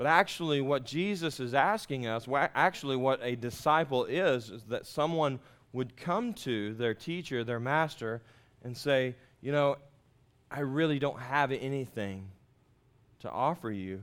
But 0.00 0.07
actually, 0.07 0.62
what 0.62 0.87
Jesus 0.87 1.40
is 1.40 1.52
asking 1.52 2.07
us, 2.07 2.26
actually, 2.54 2.97
what 2.97 3.21
a 3.23 3.37
disciple 3.37 4.07
is, 4.07 4.49
is 4.49 4.62
that 4.71 4.87
someone 4.87 5.38
would 5.75 5.95
come 5.95 6.33
to 6.33 6.73
their 6.73 6.95
teacher, 6.95 7.45
their 7.45 7.61
master, 7.61 8.23
and 8.64 8.75
say, 8.75 9.14
You 9.42 9.52
know, 9.52 9.76
I 10.50 10.61
really 10.61 10.99
don't 10.99 11.21
have 11.21 11.52
anything 11.52 12.28
to 13.19 13.30
offer 13.30 13.71
you, 13.71 14.02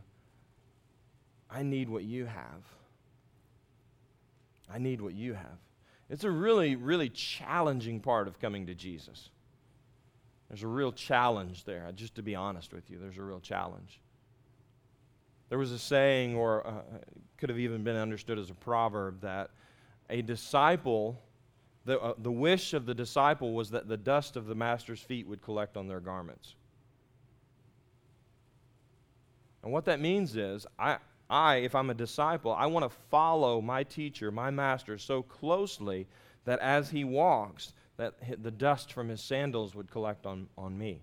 I 1.50 1.63
need 1.63 1.89
what 1.89 2.04
you 2.04 2.25
have. 2.25 2.62
I 4.72 4.77
need 4.77 5.01
what 5.01 5.16
you 5.16 5.34
have. 5.34 5.58
It's 6.12 6.25
a 6.25 6.30
really, 6.30 6.75
really 6.75 7.10
challenging 7.10 8.01
part 8.01 8.27
of 8.27 8.39
coming 8.39 8.68
to 8.68 8.75
Jesus. 8.75 9.32
There's 10.48 10.62
a 10.62 10.68
real 10.68 10.92
challenge 10.92 11.63
there. 11.63 11.92
Just 11.96 12.13
to 12.18 12.22
be 12.22 12.36
honest 12.36 12.72
with 12.72 12.88
you, 12.92 13.00
there's 13.00 13.18
a 13.18 13.24
real 13.24 13.39
challenge. 13.39 14.00
There 15.50 15.58
was 15.58 15.72
a 15.72 15.80
saying, 15.80 16.36
or 16.36 16.66
uh, 16.66 16.72
could 17.38 17.50
have 17.50 17.60
even 17.60 17.84
been 17.84 17.96
understood 17.96 18.38
as 18.38 18.50
a 18.50 18.54
proverb, 18.54 19.22
that 19.22 19.51
a 20.10 20.22
disciple, 20.22 21.22
the, 21.86 22.00
uh, 22.00 22.13
the 22.18 22.32
wish 22.32 22.74
of 22.74 22.86
the 22.86 22.94
disciple 22.94 23.54
was 23.54 23.70
that 23.72 23.88
the 23.88 23.98
dust 23.98 24.36
of 24.36 24.48
the 24.48 24.56
master's 24.56 25.00
feet 25.00 25.27
would 25.27 25.42
collect 25.42 25.77
on 25.77 25.88
their 25.88 26.00
garments. 26.00 26.56
And 29.63 29.72
what 29.72 29.86
that 29.86 30.00
means 30.00 30.36
is, 30.36 30.66
I, 30.77 30.98
I 31.30 31.58
if 31.58 31.75
I'm 31.75 31.89
a 31.89 31.94
disciple, 31.94 32.54
I 32.54 32.66
want 32.68 32.89
to 32.89 32.98
follow 33.10 33.62
my 33.62 33.84
teacher, 33.84 34.32
my 34.32 34.50
master, 34.50 34.98
so 34.98 35.22
closely 35.22 36.08
that 36.46 36.60
as 36.60 36.89
he 36.89 37.04
walks, 37.04 37.74
that 37.98 38.13
the 38.44 38.51
dust 38.51 38.94
from 38.94 39.10
his 39.10 39.22
sandals 39.22 39.75
would 39.75 39.92
collect 39.92 40.25
on, 40.25 40.48
on 40.58 40.77
me. 40.77 41.01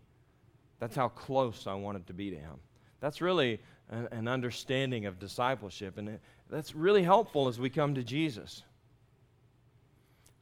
That's 0.78 0.96
how 0.96 1.08
close 1.08 1.66
I 1.66 1.74
wanted 1.74 2.06
to 2.06 2.12
be 2.12 2.30
to 2.30 2.36
him. 2.36 2.56
That's 3.00 3.20
really 3.20 3.60
an, 3.90 4.08
an 4.10 4.28
understanding 4.28 5.06
of 5.06 5.18
discipleship, 5.18 5.98
and 5.98 6.08
it, 6.08 6.20
that's 6.50 6.74
really 6.74 7.02
helpful 7.02 7.48
as 7.48 7.58
we 7.58 7.70
come 7.70 7.94
to 7.94 8.02
Jesus. 8.02 8.62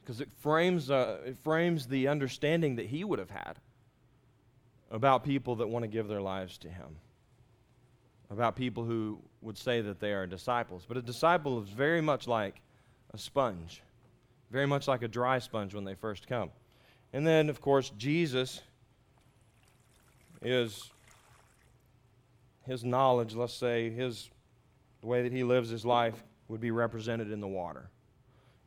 Because 0.01 0.19
it 0.19 0.29
frames, 0.41 0.91
uh, 0.91 1.19
it 1.25 1.37
frames 1.43 1.87
the 1.87 2.07
understanding 2.07 2.75
that 2.75 2.87
he 2.87 3.03
would 3.03 3.19
have 3.19 3.29
had 3.29 3.57
about 4.91 5.23
people 5.23 5.55
that 5.57 5.67
want 5.67 5.83
to 5.83 5.87
give 5.87 6.07
their 6.07 6.21
lives 6.21 6.57
to 6.59 6.69
him, 6.69 6.97
about 8.29 8.55
people 8.55 8.83
who 8.83 9.17
would 9.41 9.57
say 9.57 9.81
that 9.81 9.99
they 9.99 10.13
are 10.13 10.27
disciples. 10.27 10.83
But 10.87 10.97
a 10.97 11.01
disciple 11.01 11.63
is 11.63 11.69
very 11.69 12.01
much 12.01 12.27
like 12.27 12.61
a 13.13 13.17
sponge 13.17 13.81
very 14.53 14.67
much 14.67 14.87
like 14.87 15.01
a 15.01 15.07
dry 15.07 15.39
sponge 15.39 15.73
when 15.73 15.83
they 15.83 15.95
first 15.95 16.27
come. 16.27 16.51
And 17.11 17.25
then, 17.25 17.49
of 17.49 17.59
course, 17.59 17.91
Jesus 17.97 18.61
is 20.43 20.91
his 22.65 22.83
knowledge, 22.83 23.35
let's 23.35 23.53
say, 23.53 23.89
his 23.89 24.29
the 25.01 25.07
way 25.07 25.23
that 25.23 25.33
he 25.33 25.43
lives 25.43 25.69
his 25.69 25.85
life 25.85 26.23
would 26.47 26.61
be 26.61 26.71
represented 26.71 27.29
in 27.29 27.41
the 27.41 27.47
water. 27.47 27.89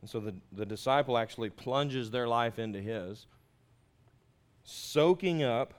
And 0.01 0.09
so 0.09 0.19
the, 0.19 0.35
the 0.51 0.65
disciple 0.65 1.17
actually 1.17 1.49
plunges 1.49 2.11
their 2.11 2.27
life 2.27 2.59
into 2.59 2.79
his, 2.79 3.25
soaking 4.63 5.41
up, 5.41 5.73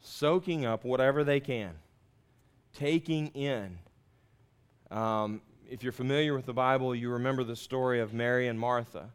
soaking 0.00 0.64
up 0.64 0.84
whatever 0.84 1.22
they 1.22 1.38
can, 1.38 1.72
taking 2.72 3.26
in. 3.28 3.78
Um, 4.90 5.42
if 5.68 5.82
you're 5.82 5.92
familiar 5.92 6.34
with 6.34 6.46
the 6.46 6.54
Bible, 6.54 6.94
you 6.94 7.10
remember 7.10 7.44
the 7.44 7.56
story 7.56 8.00
of 8.00 8.14
Mary 8.14 8.48
and 8.48 8.58
Martha. 8.58 9.10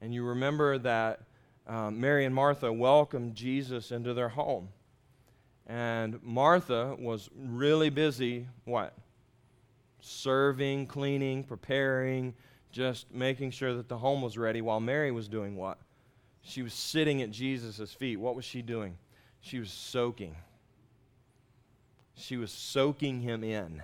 And 0.00 0.14
you 0.14 0.24
remember 0.24 0.78
that 0.78 1.20
um, 1.66 2.00
Mary 2.00 2.24
and 2.24 2.34
Martha 2.34 2.72
welcomed 2.72 3.34
Jesus 3.34 3.90
into 3.90 4.14
their 4.14 4.28
home. 4.28 4.68
And 5.66 6.22
Martha 6.22 6.94
was 6.98 7.30
really 7.34 7.90
busy, 7.90 8.46
what? 8.64 8.94
Serving, 10.00 10.86
cleaning, 10.86 11.44
preparing, 11.44 12.34
just 12.70 13.10
making 13.12 13.50
sure 13.50 13.74
that 13.74 13.88
the 13.88 13.96
home 13.96 14.20
was 14.20 14.36
ready, 14.36 14.60
while 14.60 14.80
Mary 14.80 15.10
was 15.10 15.28
doing 15.28 15.56
what? 15.56 15.78
She 16.42 16.62
was 16.62 16.74
sitting 16.74 17.22
at 17.22 17.30
Jesus' 17.30 17.92
feet. 17.92 18.16
What 18.16 18.36
was 18.36 18.44
she 18.44 18.60
doing? 18.60 18.98
She 19.40 19.58
was 19.58 19.70
soaking. 19.70 20.36
She 22.14 22.36
was 22.36 22.50
soaking 22.50 23.22
him 23.22 23.42
in. 23.42 23.82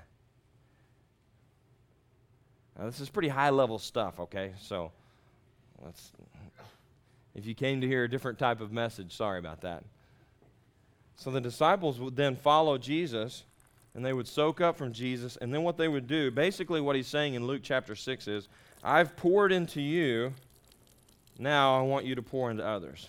Now, 2.79 2.87
this 2.87 3.01
is 3.01 3.09
pretty 3.09 3.29
high 3.29 3.51
level 3.51 3.79
stuff, 3.79 4.21
okay? 4.21 4.53
So, 4.61 4.93
let's. 5.83 6.13
If 7.35 7.47
you 7.47 7.55
came 7.55 7.81
to 7.81 7.87
hear 7.87 8.05
a 8.05 8.11
different 8.11 8.39
type 8.39 8.61
of 8.61 8.73
message, 8.73 9.17
sorry 9.17 9.39
about 9.39 9.63
that. 9.63 9.85
So 11.21 11.31
the 11.31 11.41
disciples 11.41 12.01
would 12.01 12.17
then 12.17 12.35
follow 12.35 12.79
Jesus 12.79 13.45
and 13.95 14.03
they 14.03 14.15
would 14.15 14.27
soak 14.27 14.63
up 14.63 14.79
from 14.79 14.91
Jesus. 14.91 15.37
And 15.37 15.53
then 15.53 15.63
what 15.65 15.77
they 15.77 15.87
would 15.87 16.07
do, 16.07 16.31
basically, 16.31 16.81
what 16.81 16.97
he's 16.97 17.09
saying 17.09 17.35
in 17.35 17.47
Luke 17.47 17.61
chapter 17.63 17.95
6 17.95 18.27
is, 18.27 18.49
I've 18.83 19.15
poured 19.17 19.53
into 19.53 19.83
you, 19.83 20.33
now 21.39 21.79
I 21.79 21.83
want 21.83 22.07
you 22.07 22.15
to 22.15 22.23
pour 22.23 22.51
into 22.51 22.67
others. 22.67 23.07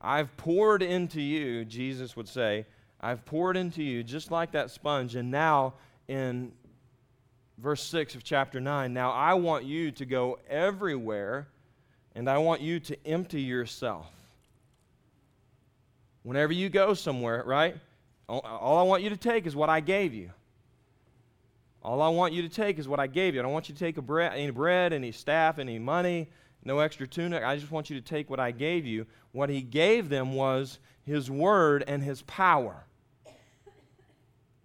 I've 0.00 0.36
poured 0.36 0.82
into 0.82 1.20
you, 1.20 1.64
Jesus 1.64 2.16
would 2.16 2.28
say, 2.28 2.66
I've 3.00 3.24
poured 3.24 3.56
into 3.56 3.84
you 3.84 4.02
just 4.02 4.32
like 4.32 4.50
that 4.50 4.72
sponge, 4.72 5.14
and 5.14 5.30
now 5.30 5.74
in 6.08 6.50
verse 7.58 7.82
6 7.84 8.16
of 8.16 8.24
chapter 8.24 8.60
9. 8.60 8.92
Now 8.92 9.12
I 9.12 9.34
want 9.34 9.66
you 9.66 9.92
to 9.92 10.04
go 10.04 10.40
everywhere, 10.48 11.46
and 12.16 12.28
I 12.28 12.38
want 12.38 12.60
you 12.60 12.80
to 12.80 13.06
empty 13.06 13.42
yourself. 13.42 14.10
Whenever 16.22 16.52
you 16.52 16.68
go 16.68 16.94
somewhere, 16.94 17.42
right? 17.46 17.76
All 18.28 18.78
I 18.78 18.82
want 18.82 19.02
you 19.02 19.10
to 19.10 19.16
take 19.16 19.46
is 19.46 19.56
what 19.56 19.68
I 19.68 19.80
gave 19.80 20.14
you. 20.14 20.30
All 21.82 22.02
I 22.02 22.08
want 22.08 22.32
you 22.32 22.42
to 22.42 22.48
take 22.48 22.78
is 22.78 22.86
what 22.86 23.00
I 23.00 23.06
gave 23.06 23.34
you. 23.34 23.40
I 23.40 23.42
don't 23.42 23.52
want 23.52 23.68
you 23.68 23.74
to 23.74 23.78
take 23.78 23.96
a 23.96 24.02
bread, 24.02 24.32
any 24.34 24.50
bread, 24.50 24.92
any 24.92 25.12
staff, 25.12 25.58
any 25.58 25.78
money, 25.78 26.28
no 26.64 26.78
extra 26.78 27.06
tunic. 27.06 27.42
I 27.42 27.56
just 27.56 27.72
want 27.72 27.90
you 27.90 27.98
to 27.98 28.06
take 28.06 28.28
what 28.28 28.38
I 28.38 28.50
gave 28.50 28.86
you. 28.86 29.06
What 29.32 29.48
he 29.48 29.62
gave 29.62 30.08
them 30.08 30.34
was 30.34 30.78
his 31.04 31.30
word 31.30 31.84
and 31.86 32.02
his 32.02 32.22
power 32.22 32.84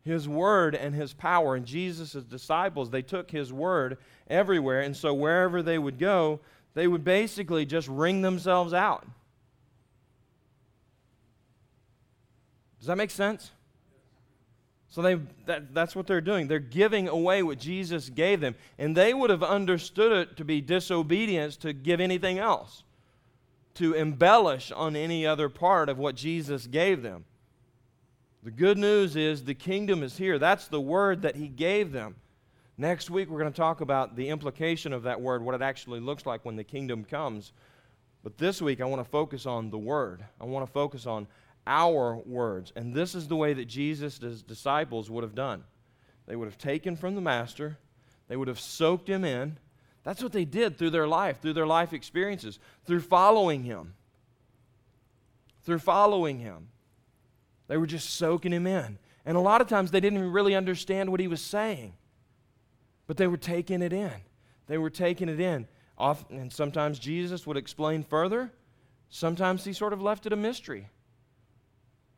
his 0.05 0.29
word 0.29 0.75
and 0.75 0.93
his 0.93 1.13
power. 1.13 1.55
And 1.55 1.65
Jesus' 1.65 2.13
disciples, 2.23 2.91
they 2.91 3.01
took 3.01 3.29
his 3.29 3.51
word 3.51 3.97
everywhere. 4.29 4.81
And 4.81 4.95
so 4.95 5.13
wherever 5.13 5.61
they 5.63 5.79
would 5.79 5.97
go, 5.97 6.39
they 6.75 6.87
would 6.87 7.03
basically 7.03 7.65
just 7.65 7.87
wring 7.87 8.21
themselves 8.21 8.73
out. 8.73 9.05
Does 12.85 12.89
that 12.89 12.97
make 12.97 13.09
sense? 13.09 13.49
So 14.89 15.01
they, 15.01 15.15
that, 15.47 15.73
that's 15.73 15.95
what 15.95 16.05
they're 16.05 16.21
doing. 16.21 16.47
They're 16.47 16.59
giving 16.59 17.07
away 17.07 17.41
what 17.41 17.57
Jesus 17.57 18.09
gave 18.11 18.41
them. 18.41 18.53
And 18.77 18.95
they 18.95 19.11
would 19.11 19.31
have 19.31 19.41
understood 19.41 20.11
it 20.11 20.37
to 20.37 20.45
be 20.45 20.61
disobedience 20.61 21.57
to 21.57 21.73
give 21.73 21.99
anything 21.99 22.37
else, 22.37 22.83
to 23.73 23.95
embellish 23.95 24.71
on 24.71 24.95
any 24.95 25.25
other 25.25 25.49
part 25.49 25.89
of 25.89 25.97
what 25.97 26.13
Jesus 26.13 26.67
gave 26.67 27.01
them. 27.01 27.25
The 28.43 28.51
good 28.51 28.77
news 28.77 29.15
is 29.15 29.45
the 29.45 29.55
kingdom 29.55 30.03
is 30.03 30.15
here. 30.15 30.37
That's 30.37 30.67
the 30.67 30.79
word 30.79 31.23
that 31.23 31.35
he 31.35 31.47
gave 31.47 31.91
them. 31.91 32.13
Next 32.77 33.09
week, 33.09 33.31
we're 33.31 33.39
going 33.39 33.51
to 33.51 33.57
talk 33.57 33.81
about 33.81 34.15
the 34.15 34.29
implication 34.29 34.93
of 34.93 35.01
that 35.03 35.19
word, 35.19 35.41
what 35.41 35.55
it 35.55 35.63
actually 35.63 36.01
looks 36.01 36.27
like 36.27 36.45
when 36.45 36.55
the 36.55 36.63
kingdom 36.63 37.03
comes. 37.03 37.51
But 38.21 38.37
this 38.37 38.61
week, 38.61 38.79
I 38.79 38.85
want 38.85 39.03
to 39.03 39.09
focus 39.09 39.47
on 39.47 39.71
the 39.71 39.79
word. 39.79 40.23
I 40.39 40.45
want 40.45 40.67
to 40.67 40.71
focus 40.71 41.07
on 41.07 41.25
our 41.67 42.15
words. 42.25 42.71
And 42.75 42.93
this 42.93 43.15
is 43.15 43.27
the 43.27 43.35
way 43.35 43.53
that 43.53 43.65
Jesus' 43.65 44.19
disciples 44.43 45.09
would 45.09 45.23
have 45.23 45.35
done. 45.35 45.63
They 46.27 46.35
would 46.35 46.45
have 46.45 46.57
taken 46.57 46.95
from 46.95 47.15
the 47.15 47.21
master, 47.21 47.77
they 48.27 48.35
would 48.35 48.47
have 48.47 48.59
soaked 48.59 49.09
him 49.09 49.23
in. 49.23 49.57
That's 50.03 50.21
what 50.21 50.33
they 50.33 50.45
did 50.45 50.77
through 50.77 50.91
their 50.91 51.07
life, 51.07 51.41
through 51.41 51.53
their 51.53 51.65
life 51.65 51.91
experiences, 51.91 52.59
through 52.85 53.01
following 53.01 53.63
him. 53.63 53.95
Through 55.63 55.79
following 55.79 56.39
him. 56.39 56.67
They 57.67 57.77
were 57.77 57.87
just 57.87 58.11
soaking 58.11 58.51
him 58.51 58.67
in. 58.67 58.99
And 59.25 59.35
a 59.35 59.39
lot 59.39 59.61
of 59.61 59.67
times 59.67 59.89
they 59.89 59.99
didn't 59.99 60.19
even 60.19 60.31
really 60.31 60.53
understand 60.53 61.09
what 61.09 61.19
he 61.19 61.27
was 61.27 61.41
saying, 61.41 61.93
but 63.07 63.17
they 63.17 63.25
were 63.25 63.37
taking 63.37 63.81
it 63.81 63.93
in. 63.93 64.13
They 64.67 64.77
were 64.77 64.91
taking 64.91 65.29
it 65.29 65.39
in. 65.39 65.67
Often, 65.97 66.37
and 66.37 66.53
sometimes 66.53 66.99
Jesus 66.99 67.47
would 67.47 67.57
explain 67.57 68.03
further, 68.03 68.51
sometimes 69.09 69.65
he 69.65 69.73
sort 69.73 69.93
of 69.93 70.01
left 70.01 70.27
it 70.27 70.33
a 70.33 70.35
mystery. 70.35 70.89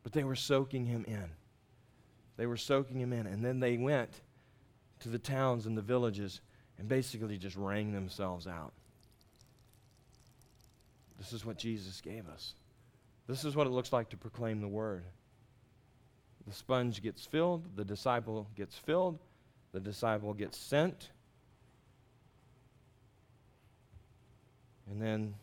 But 0.08 0.14
they 0.14 0.24
were 0.24 0.36
soaking 0.36 0.86
him 0.86 1.04
in. 1.06 1.26
They 2.38 2.46
were 2.46 2.56
soaking 2.56 2.98
him 2.98 3.12
in. 3.12 3.26
And 3.26 3.44
then 3.44 3.60
they 3.60 3.76
went 3.76 4.22
to 5.00 5.10
the 5.10 5.18
towns 5.18 5.66
and 5.66 5.76
the 5.76 5.82
villages 5.82 6.40
and 6.78 6.88
basically 6.88 7.36
just 7.36 7.56
rang 7.56 7.92
themselves 7.92 8.46
out. 8.46 8.72
This 11.18 11.34
is 11.34 11.44
what 11.44 11.58
Jesus 11.58 12.00
gave 12.00 12.26
us. 12.26 12.54
This 13.26 13.44
is 13.44 13.54
what 13.54 13.66
it 13.66 13.70
looks 13.70 13.92
like 13.92 14.08
to 14.08 14.16
proclaim 14.16 14.62
the 14.62 14.66
word. 14.66 15.04
The 16.46 16.54
sponge 16.54 17.02
gets 17.02 17.26
filled, 17.26 17.76
the 17.76 17.84
disciple 17.84 18.48
gets 18.56 18.78
filled, 18.78 19.18
the 19.72 19.80
disciple 19.80 20.32
gets 20.32 20.56
sent. 20.56 21.10
And 24.90 25.02
then 25.02 25.34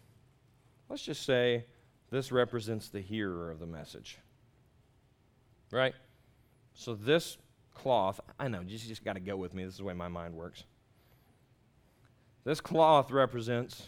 let's 0.89 1.03
just 1.03 1.23
say 1.23 1.65
this 2.09 2.31
represents 2.31 2.89
the 2.89 3.01
hearer 3.01 3.51
of 3.51 3.59
the 3.59 3.67
message. 3.67 4.17
Right? 5.75 5.93
So 6.73 6.95
this 6.95 7.37
cloth, 7.73 8.21
I 8.39 8.47
know, 8.47 8.61
you 8.61 8.77
just 8.77 9.03
got 9.03 9.13
to 9.13 9.19
go 9.19 9.35
with 9.35 9.53
me. 9.53 9.65
This 9.65 9.73
is 9.73 9.79
the 9.79 9.83
way 9.83 9.93
my 9.93 10.07
mind 10.07 10.33
works. 10.33 10.63
This 12.45 12.61
cloth 12.61 13.11
represents 13.11 13.83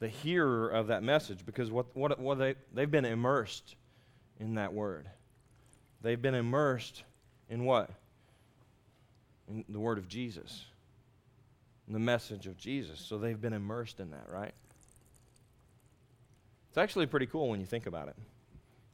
the 0.00 0.08
hearer 0.08 0.68
of 0.68 0.88
that 0.88 1.04
message 1.04 1.46
because 1.46 1.70
what, 1.70 1.94
what, 1.96 2.18
what 2.18 2.38
they, 2.38 2.56
they've 2.74 2.90
been 2.90 3.04
immersed 3.04 3.76
in 4.40 4.56
that 4.56 4.72
word. 4.72 5.08
They've 6.02 6.20
been 6.20 6.34
immersed 6.34 7.04
in 7.48 7.64
what? 7.64 7.90
In 9.48 9.64
the 9.68 9.80
Word 9.80 9.98
of 9.98 10.08
Jesus. 10.08 10.64
in 11.86 11.94
the 11.94 12.00
message 12.00 12.46
of 12.46 12.56
Jesus. 12.56 13.00
So 13.00 13.18
they've 13.18 13.40
been 13.40 13.52
immersed 13.52 13.98
in 13.98 14.10
that, 14.10 14.26
right? 14.30 14.54
It's 16.68 16.78
actually 16.78 17.06
pretty 17.06 17.26
cool 17.26 17.48
when 17.48 17.60
you 17.60 17.66
think 17.66 17.86
about 17.86 18.08
it. 18.08 18.16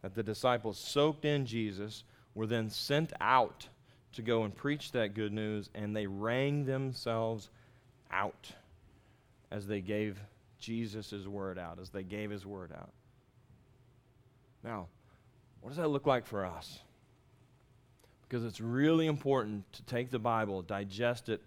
That 0.05 0.15
the 0.15 0.23
disciples 0.23 0.77
soaked 0.77 1.25
in 1.25 1.47
Jesus 1.47 2.05
were 2.35 2.47
then 2.47 2.69
sent 2.69 3.15
out 3.23 3.67
to 4.13 4.21
go 4.21 4.45
and 4.45 4.55
preach 4.55 4.93
that 4.93 5.15
good 5.15 5.33
news, 5.33 5.71
and 5.75 5.97
they 5.97 6.07
rang 6.07 6.67
themselves 6.67 7.49
out 8.11 8.53
as 9.51 9.67
they 9.67 9.81
gave 9.81 10.21
Jesus 10.59 11.11
word 11.27 11.59
out, 11.59 11.79
as 11.81 11.89
they 11.89 12.03
gave 12.03 12.29
his 12.29 12.45
word 12.45 12.71
out. 12.71 12.93
Now, 14.63 14.89
what 15.63 15.71
does 15.71 15.79
that 15.79 15.89
look 15.89 16.07
like 16.07 16.27
for 16.27 16.45
us? 16.45 16.81
Because 18.29 18.45
it's 18.45 18.61
really 18.61 19.07
important 19.07 19.73
to 19.73 19.83
take 19.85 20.11
the 20.11 20.19
Bible, 20.19 20.61
digest 20.61 21.31
it, 21.31 21.41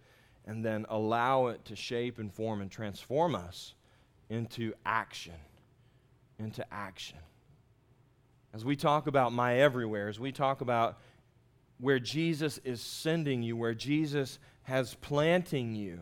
and 0.48 0.65
then 0.65 0.88
allow 0.89 1.48
it 1.48 1.63
to 1.65 1.76
shape 1.76 2.17
and 2.17 2.34
form 2.34 2.62
and 2.62 2.72
transform 2.72 3.36
us 3.36 3.76
into 4.32 4.74
action. 4.84 5.36
Into 6.39 6.65
action. 6.74 7.20
As 8.53 8.65
we 8.65 8.75
talk 8.75 9.07
about 9.07 9.33
my 9.33 9.60
everywhere, 9.60 10.07
as 10.07 10.19
we 10.19 10.31
talk 10.31 10.62
about 10.62 10.97
where 11.79 11.99
Jesus 11.99 12.60
is 12.63 12.81
sending 12.81 13.43
you, 13.43 13.55
where 13.55 13.73
Jesus 13.73 14.39
has 14.63 14.95
planting 14.95 15.75
you, 15.75 15.99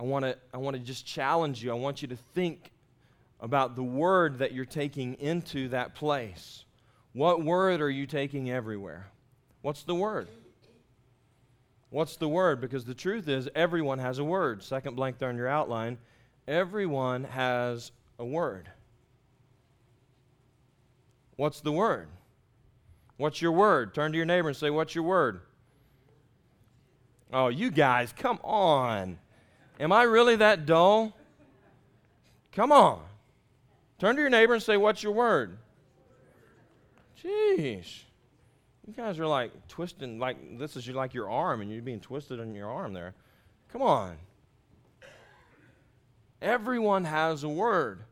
I 0.00 0.04
want 0.04 0.24
to 0.24 0.36
I 0.52 0.58
want 0.58 0.76
to 0.76 0.82
just 0.82 1.06
challenge 1.06 1.62
you. 1.62 1.70
I 1.70 1.74
want 1.74 2.02
you 2.02 2.08
to 2.08 2.16
think 2.34 2.72
about 3.40 3.76
the 3.76 3.82
word 3.82 4.38
that 4.38 4.52
you're 4.52 4.64
taking 4.64 5.14
into 5.14 5.68
that 5.68 5.94
place. 5.94 6.64
What 7.12 7.44
word 7.44 7.80
are 7.80 7.90
you 7.90 8.06
taking 8.06 8.50
everywhere? 8.50 9.06
What's 9.62 9.84
the 9.84 9.94
word? 9.94 10.28
What's 11.90 12.16
the 12.16 12.28
word? 12.28 12.60
Because 12.60 12.84
the 12.84 12.94
truth 12.94 13.28
is, 13.28 13.48
everyone 13.54 14.00
has 14.00 14.18
a 14.18 14.24
word. 14.24 14.64
Second 14.64 14.96
blank 14.96 15.18
there 15.18 15.28
on 15.28 15.36
your 15.36 15.46
outline. 15.46 15.98
Everyone 16.48 17.22
has 17.24 17.92
a 18.18 18.24
word. 18.24 18.68
What's 21.36 21.60
the 21.60 21.72
word? 21.72 22.08
What's 23.16 23.40
your 23.40 23.52
word? 23.52 23.94
Turn 23.94 24.12
to 24.12 24.16
your 24.16 24.26
neighbor 24.26 24.48
and 24.48 24.56
say, 24.56 24.70
What's 24.70 24.94
your 24.94 25.04
word? 25.04 25.40
Oh, 27.32 27.48
you 27.48 27.70
guys, 27.70 28.12
come 28.16 28.38
on. 28.44 29.18
Am 29.80 29.92
I 29.92 30.04
really 30.04 30.36
that 30.36 30.66
dull? 30.66 31.16
Come 32.52 32.70
on. 32.70 33.02
Turn 33.98 34.16
to 34.16 34.20
your 34.20 34.30
neighbor 34.30 34.54
and 34.54 34.62
say, 34.62 34.76
What's 34.76 35.02
your 35.02 35.12
word? 35.12 35.58
Jeez. 37.22 38.02
You 38.86 38.92
guys 38.92 39.18
are 39.18 39.26
like 39.26 39.50
twisting, 39.68 40.18
like 40.18 40.58
this 40.58 40.76
is 40.76 40.86
like 40.88 41.14
your 41.14 41.30
arm, 41.30 41.62
and 41.62 41.70
you're 41.70 41.82
being 41.82 42.00
twisted 42.00 42.38
on 42.38 42.54
your 42.54 42.68
arm 42.68 42.92
there. 42.92 43.14
Come 43.72 43.82
on. 43.82 44.16
Everyone 46.42 47.04
has 47.04 47.42
a 47.42 47.48
word, 47.48 48.04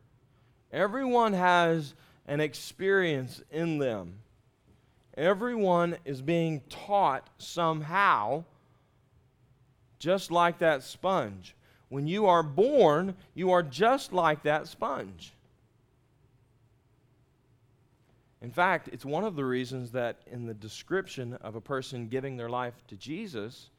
everyone 0.71 1.33
has 1.33 1.93
an 2.27 2.39
experience 2.39 3.41
in 3.51 3.77
them. 3.77 4.19
Everyone 5.15 5.97
is 6.05 6.21
being 6.21 6.61
taught 6.69 7.29
somehow 7.37 8.43
just 9.99 10.31
like 10.31 10.59
that 10.59 10.83
sponge. 10.83 11.55
When 11.89 12.07
you 12.07 12.25
are 12.25 12.43
born, 12.43 13.15
you 13.35 13.51
are 13.51 13.63
just 13.63 14.11
like 14.11 14.43
that 14.43 14.67
sponge. 14.67 15.33
In 18.41 18.51
fact, 18.51 18.89
it's 18.91 19.05
one 19.05 19.23
of 19.23 19.37
the 19.37 19.45
reasons 19.45 19.91
that 19.91 20.17
in 20.29 20.45
the 20.45 20.53
description 20.53 21.35
of 21.35 21.55
a 21.55 21.61
person 21.61 22.09
giving 22.09 22.35
their 22.35 22.49
life 22.49 22.73
to 22.89 22.97
Jesus, 22.97 23.69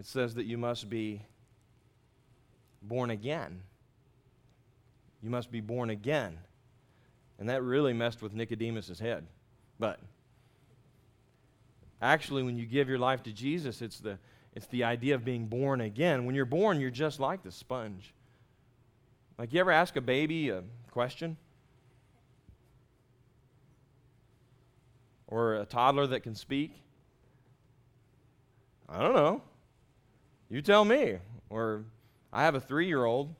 it 0.00 0.06
says 0.06 0.34
that 0.36 0.46
you 0.46 0.56
must 0.56 0.88
be 0.88 1.20
born 2.80 3.10
again. 3.10 3.60
You 5.22 5.28
must 5.28 5.50
be 5.50 5.60
born 5.60 5.90
again. 5.90 6.38
And 7.38 7.48
that 7.48 7.62
really 7.62 7.92
messed 7.92 8.22
with 8.22 8.32
Nicodemus' 8.32 8.98
head. 8.98 9.26
But 9.78 9.98
actually, 12.00 12.42
when 12.42 12.56
you 12.56 12.66
give 12.66 12.88
your 12.88 12.98
life 12.98 13.22
to 13.24 13.32
Jesus, 13.32 13.82
it's 13.82 13.98
the 13.98 14.18
it's 14.54 14.66
the 14.66 14.84
idea 14.84 15.16
of 15.16 15.24
being 15.24 15.46
born 15.46 15.80
again. 15.80 16.26
When 16.26 16.34
you're 16.34 16.44
born, 16.44 16.80
you're 16.80 16.90
just 16.90 17.18
like 17.18 17.42
the 17.42 17.50
sponge. 17.50 18.14
Like, 19.36 19.52
you 19.52 19.58
ever 19.58 19.72
ask 19.72 19.96
a 19.96 20.00
baby 20.00 20.50
a 20.50 20.62
question? 20.92 21.36
Or 25.26 25.54
a 25.54 25.64
toddler 25.64 26.06
that 26.06 26.20
can 26.20 26.36
speak? 26.36 26.70
I 28.88 29.00
don't 29.00 29.14
know. 29.14 29.42
You 30.48 30.62
tell 30.62 30.84
me. 30.84 31.18
Or 31.50 31.84
I 32.32 32.44
have 32.44 32.54
a 32.54 32.60
three 32.60 32.86
year 32.86 33.04
old. 33.04 33.34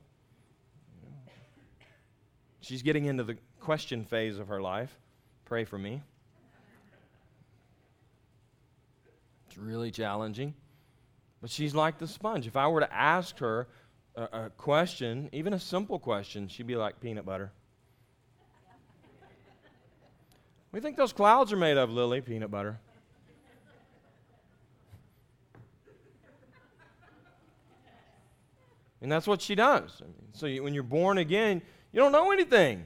She's 2.59 2.81
getting 2.81 3.05
into 3.05 3.23
the 3.23 3.37
question 3.65 4.05
phase 4.05 4.37
of 4.37 4.47
her 4.47 4.61
life. 4.61 4.95
Pray 5.43 5.65
for 5.65 5.79
me. 5.79 6.03
It's 9.47 9.57
really 9.57 9.89
challenging. 9.89 10.53
But 11.41 11.49
she's 11.49 11.73
like 11.73 11.97
the 11.97 12.07
sponge. 12.07 12.45
If 12.45 12.55
I 12.55 12.67
were 12.67 12.81
to 12.81 12.93
ask 12.93 13.39
her 13.39 13.67
a, 14.15 14.23
a 14.23 14.49
question, 14.51 15.29
even 15.31 15.53
a 15.53 15.59
simple 15.59 15.97
question, 15.97 16.47
she'd 16.47 16.67
be 16.67 16.75
like 16.75 16.99
peanut 16.99 17.25
butter. 17.25 17.51
We 20.71 20.79
think 20.79 20.95
those 20.95 21.13
clouds 21.13 21.51
are 21.51 21.57
made 21.57 21.77
of, 21.77 21.89
Lily? 21.89 22.21
Peanut 22.21 22.51
butter. 22.51 22.79
And 29.01 29.11
that's 29.11 29.25
what 29.25 29.41
she 29.41 29.55
does. 29.55 30.01
I 30.03 30.05
mean, 30.05 30.29
so 30.33 30.45
you, 30.45 30.61
when 30.61 30.75
you're 30.75 30.83
born 30.83 31.17
again, 31.17 31.63
you 31.91 31.99
don't 31.99 32.11
know 32.11 32.31
anything. 32.31 32.85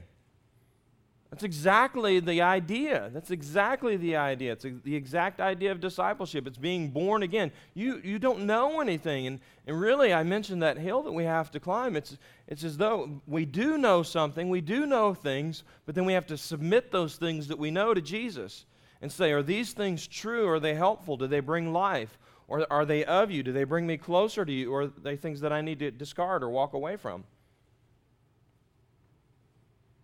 That's 1.40 1.56
exactly 1.56 2.20
the 2.20 2.42
idea. 2.42 3.08
That's 3.14 3.30
exactly 3.30 3.96
the 3.96 4.16
idea. 4.16 4.52
It's 4.52 4.66
the 4.84 4.94
exact 4.94 5.40
idea 5.40 5.72
of 5.72 5.80
discipleship. 5.80 6.46
It's 6.46 6.58
being 6.58 6.90
born 6.90 7.22
again. 7.22 7.50
You, 7.72 7.98
you 8.04 8.18
don't 8.18 8.40
know 8.40 8.82
anything. 8.82 9.26
And, 9.26 9.40
and 9.66 9.80
really, 9.80 10.12
I 10.12 10.22
mentioned 10.22 10.62
that 10.62 10.76
hill 10.76 11.02
that 11.04 11.12
we 11.12 11.24
have 11.24 11.50
to 11.52 11.58
climb. 11.58 11.96
It's, 11.96 12.18
it's 12.46 12.62
as 12.62 12.76
though 12.76 13.22
we 13.26 13.46
do 13.46 13.78
know 13.78 14.02
something, 14.02 14.50
we 14.50 14.60
do 14.60 14.84
know 14.84 15.14
things, 15.14 15.62
but 15.86 15.94
then 15.94 16.04
we 16.04 16.12
have 16.12 16.26
to 16.26 16.36
submit 16.36 16.92
those 16.92 17.16
things 17.16 17.48
that 17.48 17.58
we 17.58 17.70
know 17.70 17.94
to 17.94 18.02
Jesus 18.02 18.66
and 19.00 19.10
say, 19.10 19.32
Are 19.32 19.42
these 19.42 19.72
things 19.72 20.06
true? 20.06 20.46
Are 20.46 20.60
they 20.60 20.74
helpful? 20.74 21.16
Do 21.16 21.26
they 21.26 21.40
bring 21.40 21.72
life? 21.72 22.18
Or 22.48 22.70
are 22.70 22.84
they 22.84 23.02
of 23.06 23.30
you? 23.30 23.42
Do 23.42 23.54
they 23.54 23.64
bring 23.64 23.86
me 23.86 23.96
closer 23.96 24.44
to 24.44 24.52
you? 24.52 24.70
Or 24.70 24.82
are 24.82 24.86
they 24.88 25.16
things 25.16 25.40
that 25.40 25.54
I 25.54 25.62
need 25.62 25.78
to 25.78 25.90
discard 25.90 26.42
or 26.42 26.50
walk 26.50 26.74
away 26.74 26.98
from? 26.98 27.24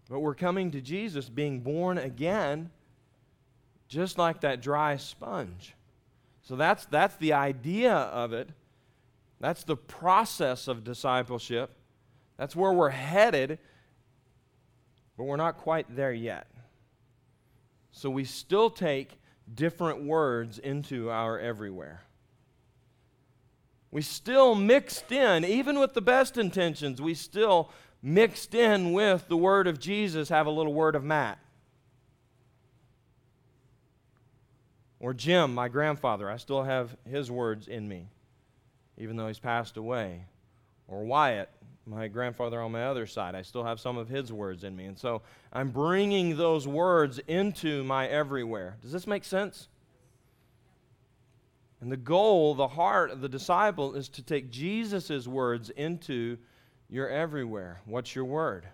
But 0.09 0.21
we're 0.21 0.35
coming 0.35 0.71
to 0.71 0.81
Jesus 0.81 1.29
being 1.29 1.61
born 1.61 1.99
again, 1.99 2.71
just 3.89 4.19
like 4.19 4.41
that 4.43 4.61
dry 4.61 4.97
sponge. 4.97 5.75
So 6.43 6.55
that's, 6.55 6.87
that's 6.87 7.17
the 7.17 7.33
idea 7.33 7.93
of 7.93 8.33
it. 8.33 8.51
That's 9.41 9.65
the 9.65 9.77
process 9.77 10.69
of 10.69 10.85
discipleship. 10.85 11.71
That's 12.37 12.55
where 12.55 12.73
we're 12.73 12.91
headed, 12.91 13.59
but 15.17 15.25
we're 15.25 15.37
not 15.37 15.59
quite 15.59 15.95
there 15.95 16.13
yet. 16.13 16.47
So 17.91 18.11
we 18.11 18.25
still 18.25 18.71
take 18.71 19.19
different 19.53 20.05
words 20.05 20.59
into 20.59 21.11
our 21.11 21.39
everywhere. 21.39 22.03
We 23.91 24.03
still 24.03 24.55
mixed 24.55 25.11
in, 25.11 25.45
even 25.45 25.79
with 25.79 25.95
the 25.95 26.03
best 26.03 26.37
intentions, 26.37 27.01
we 27.01 27.15
still 27.15 27.71
mixed 28.07 28.55
in 28.55 28.93
with 28.93 29.27
the 29.27 29.37
word 29.37 29.67
of 29.67 29.81
Jesus, 29.81 30.29
have 30.29 30.47
a 30.47 30.51
little 30.51 30.73
word 30.73 30.95
of 30.95 31.03
Matt. 31.03 31.41
Or 35.01 35.13
Jim, 35.13 35.53
my 35.53 35.67
grandfather, 35.67 36.31
I 36.31 36.37
still 36.37 36.63
have 36.63 36.97
his 37.05 37.33
words 37.33 37.67
in 37.67 37.89
me, 37.89 38.07
even 38.97 39.17
though 39.17 39.27
he's 39.27 39.41
passed 39.41 39.77
away. 39.77 40.25
Or 40.87 41.05
Wyatt, 41.05 41.51
my 41.85 42.07
grandfather 42.07 42.61
on 42.61 42.71
my 42.71 42.85
other 42.85 43.07
side, 43.07 43.35
I 43.35 43.43
still 43.43 43.65
have 43.65 43.81
some 43.81 43.99
of 43.99 44.09
his 44.09 44.33
words 44.33 44.63
in 44.63 44.77
me. 44.77 44.85
And 44.85 44.97
so 44.97 45.23
I'm 45.53 45.71
bringing 45.71 46.37
those 46.37 46.69
words 46.69 47.19
into 47.27 47.83
my 47.83 48.07
everywhere. 48.07 48.77
Does 48.83 48.93
this 48.93 49.09
make 49.09 49.25
sense? 49.25 49.67
And 51.81 51.91
the 51.91 51.97
goal, 51.97 52.55
the 52.55 52.69
heart 52.69 53.11
of 53.11 53.21
the 53.21 53.29
disciple 53.29 53.97
is 53.97 54.09
to 54.11 54.23
take 54.23 54.49
Jesus' 54.49 55.27
words 55.27 55.71
into 55.71 56.39
you're 56.89 57.09
everywhere. 57.09 57.81
What's 57.85 58.15
your 58.15 58.25
word? 58.25 58.67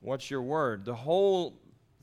What's 0.00 0.30
your 0.30 0.42
word? 0.42 0.84
The 0.84 0.94
whole 0.94 1.58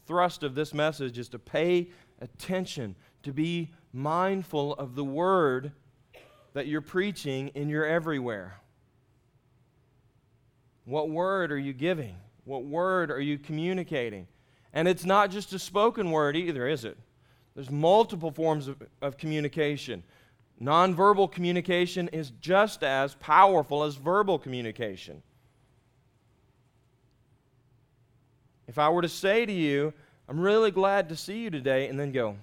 thrust 0.06 0.44
of 0.44 0.56
this 0.56 0.74
message 0.74 1.18
is 1.18 1.30
to 1.30 1.40
pay 1.40 1.90
attention, 2.22 2.96
to 3.24 3.34
be 3.34 3.72
mindful 3.94 4.74
of 4.76 4.96
the 4.96 5.04
word 5.04 5.72
that 6.54 6.68
you're 6.68 6.82
preaching 6.82 7.50
in 7.50 7.70
your 7.70 7.86
everywhere. 7.86 8.60
What 10.86 11.10
word 11.10 11.52
are 11.52 11.58
you 11.58 11.74
giving? 11.74 12.16
What 12.46 12.64
word 12.64 13.12
are 13.12 13.20
you 13.20 13.38
communicating? 13.38 14.28
And 14.74 14.88
it's 14.88 15.06
not 15.06 15.32
just 15.32 15.54
a 15.54 15.60
spoken 15.60 16.12
word 16.12 16.36
either, 16.36 16.68
is 16.68 16.86
it? 16.86 16.98
There's 17.56 17.70
multiple 17.70 18.32
forms 18.32 18.68
of, 18.68 18.82
of 19.02 19.18
communication 19.18 20.04
Nonverbal 20.62 21.32
communication 21.32 22.08
is 22.10 22.32
just 22.42 22.84
as 22.84 23.14
powerful 23.16 23.84
as 23.84 23.96
verbal 23.96 24.40
communication. 24.40 25.22
If 28.68 28.80
I 28.80 28.90
were 28.90 29.04
to 29.04 29.10
say 29.10 29.46
to 29.46 29.54
you, 29.54 29.94
I'm 30.28 30.40
really 30.40 30.72
glad 30.72 31.10
to 31.10 31.16
see 31.16 31.40
you 31.40 31.50
today, 31.50 31.88
and 31.88 32.00
then 32.00 32.12
go, 32.12 32.36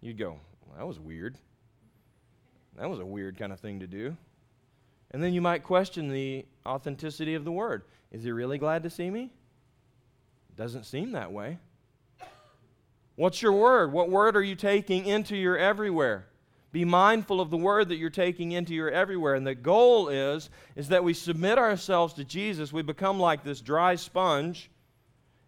you'd 0.00 0.18
go, 0.18 0.38
well, 0.66 0.78
that 0.78 0.86
was 0.86 0.98
weird. 0.98 1.36
That 2.76 2.88
was 2.88 2.98
a 2.98 3.06
weird 3.06 3.38
kind 3.38 3.52
of 3.52 3.60
thing 3.60 3.80
to 3.80 3.86
do. 3.86 4.16
And 5.10 5.22
then 5.22 5.34
you 5.34 5.40
might 5.40 5.62
question 5.62 6.08
the 6.08 6.46
authenticity 6.64 7.34
of 7.34 7.44
the 7.44 7.52
word. 7.52 7.82
Is 8.10 8.24
he 8.24 8.32
really 8.32 8.58
glad 8.58 8.84
to 8.84 8.90
see 8.90 9.10
me? 9.10 9.30
Doesn't 10.56 10.86
seem 10.86 11.12
that 11.12 11.30
way. 11.30 11.58
What's 13.20 13.42
your 13.42 13.52
word? 13.52 13.92
What 13.92 14.08
word 14.08 14.34
are 14.34 14.42
you 14.42 14.54
taking 14.54 15.04
into 15.04 15.36
your 15.36 15.58
everywhere? 15.58 16.24
Be 16.72 16.86
mindful 16.86 17.38
of 17.38 17.50
the 17.50 17.58
word 17.58 17.90
that 17.90 17.96
you're 17.96 18.08
taking 18.08 18.52
into 18.52 18.74
your 18.74 18.88
everywhere. 18.88 19.34
And 19.34 19.46
the 19.46 19.54
goal 19.54 20.08
is, 20.08 20.48
is 20.74 20.88
that 20.88 21.04
we 21.04 21.12
submit 21.12 21.58
ourselves 21.58 22.14
to 22.14 22.24
Jesus. 22.24 22.72
We 22.72 22.80
become 22.80 23.20
like 23.20 23.44
this 23.44 23.60
dry 23.60 23.96
sponge. 23.96 24.70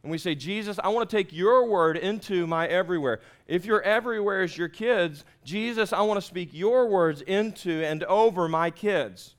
And 0.03 0.13
we 0.13 0.19
say, 0.19 0.35
Jesus, 0.35 0.79
I 0.85 0.89
want 0.89 1.09
to 1.09 1.17
take 1.17 1.33
your 1.33 1.67
word 1.67 1.97
into 1.97 2.47
my 2.47 2.67
everywhere. 2.67 3.21
If 3.47 3.65
your 3.65 3.81
everywhere 3.81 4.43
is 4.43 4.55
your 4.55 4.69
kids, 4.69 5.25
Jesus, 5.43 5.95
I 5.95 6.03
want 6.03 6.21
to 6.21 6.27
speak 6.27 6.51
your 6.53 6.89
words 6.89 7.23
into 7.23 7.83
and 7.87 8.05
over 8.05 8.49
my 8.51 8.71
kids. 8.71 9.35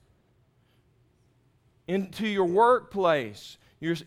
Into 1.86 2.26
your 2.26 2.46
workplace, 2.46 3.58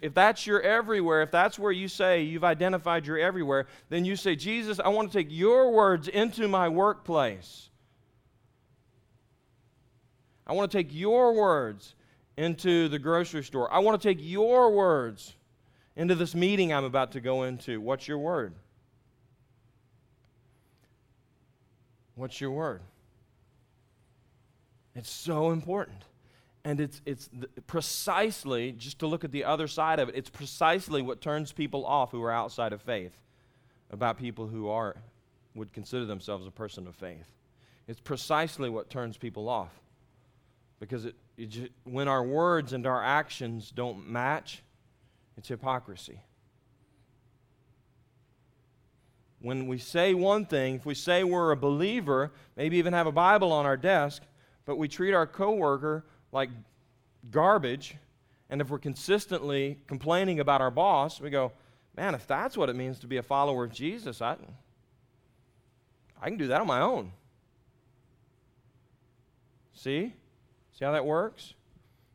if 0.02 0.14
that's 0.14 0.48
your 0.48 0.62
everywhere, 0.62 1.22
if 1.22 1.32
that's 1.32 1.60
where 1.60 1.72
you 1.72 1.88
say 1.88 2.22
you've 2.22 2.44
identified 2.44 3.06
your 3.06 3.18
everywhere, 3.18 3.68
then 3.90 4.06
you 4.06 4.16
say, 4.16 4.36
Jesus, 4.36 4.80
I 4.80 4.90
want 4.90 5.12
to 5.12 5.18
take 5.18 5.28
your 5.30 5.72
words 5.72 6.08
into 6.08 6.48
my 6.48 6.70
workplace. 6.70 7.70
I 10.46 10.54
want 10.54 10.72
to 10.72 10.78
take 10.78 10.94
your 10.94 11.34
words 11.34 11.96
into 12.38 12.88
the 12.88 13.00
grocery 13.00 13.44
store. 13.44 13.72
I 13.72 13.80
want 13.80 14.02
to 14.02 14.08
take 14.08 14.20
your 14.22 14.72
words 14.72 15.36
into 15.96 16.16
this 16.16 16.34
meeting 16.34 16.74
I'm 16.74 16.86
about 16.86 17.12
to 17.14 17.20
go 17.20 17.44
into. 17.44 17.82
What's 17.82 18.08
your 18.08 18.20
word? 18.20 18.54
What's 22.16 22.40
your 22.40 22.52
word? 22.52 22.82
It's 24.96 25.10
so 25.10 25.52
important. 25.52 26.04
And 26.68 26.82
it's, 26.82 27.02
it's 27.06 27.30
precisely, 27.66 28.74
just 28.74 29.00
to 29.00 29.08
look 29.08 29.24
at 29.24 29.32
the 29.32 29.46
other 29.46 29.70
side 29.70 30.00
of 30.00 30.10
it, 30.10 30.16
it's 30.16 30.30
precisely 30.30 31.02
what 31.02 31.22
turns 31.22 31.54
people 31.54 31.86
off 31.86 32.12
who 32.12 32.22
are 32.22 32.32
outside 32.32 32.74
of 32.74 32.82
faith 32.82 33.18
about 33.90 34.18
people 34.18 34.48
who 34.48 34.68
are, 34.68 34.98
would 35.56 35.72
consider 35.72 36.04
themselves 36.04 36.46
a 36.46 36.52
person 36.52 36.86
of 36.86 36.94
faith. 36.94 37.24
It's 37.88 38.02
precisely 38.02 38.70
what 38.70 38.90
turns 38.90 39.16
people 39.16 39.48
off. 39.48 39.72
Because 40.82 41.06
it, 41.06 41.16
it 41.38 41.46
just, 41.46 41.72
when 41.86 42.10
our 42.10 42.22
words 42.22 42.74
and 42.74 42.86
our 42.86 43.02
actions 43.02 43.72
don't 43.74 44.06
match, 44.06 44.62
it's 45.38 45.48
hypocrisy. 45.48 46.20
When 49.40 49.68
we 49.68 49.78
say 49.78 50.14
one 50.14 50.46
thing, 50.46 50.76
if 50.76 50.86
we 50.86 50.96
say 50.96 51.24
we're 51.24 51.52
a 51.52 51.56
believer, 51.56 52.34
maybe 52.58 52.76
even 52.76 52.92
have 52.92 53.08
a 53.08 53.14
Bible 53.14 53.54
on 53.54 53.66
our 53.66 53.78
desk, 53.78 54.22
but 54.66 54.78
we 54.78 54.90
treat 54.90 55.14
our 55.14 55.26
coworker 55.26 56.04
like 56.32 56.50
garbage, 57.32 57.96
and 58.50 58.62
if 58.62 58.70
we're 58.70 58.80
consistently 58.80 59.80
complaining 59.88 60.40
about 60.40 60.62
our 60.62 60.72
boss, 60.72 61.20
we 61.20 61.30
go, 61.30 61.52
man, 61.96 62.16
if 62.16 62.28
that's 62.28 62.56
what 62.58 62.70
it 62.70 62.76
means 62.76 63.00
to 63.00 63.08
be 63.08 63.18
a 63.18 63.24
follower 63.24 63.64
of 63.64 63.72
Jesus, 63.72 64.22
I, 64.22 64.38
I 66.22 66.30
can 66.30 66.38
do 66.38 66.48
that 66.48 66.62
on 66.62 66.68
my 66.68 66.82
own. 66.82 67.12
See? 69.74 70.14
See 70.74 70.86
how 70.86 70.92
that 70.92 71.06
works? 71.06 71.54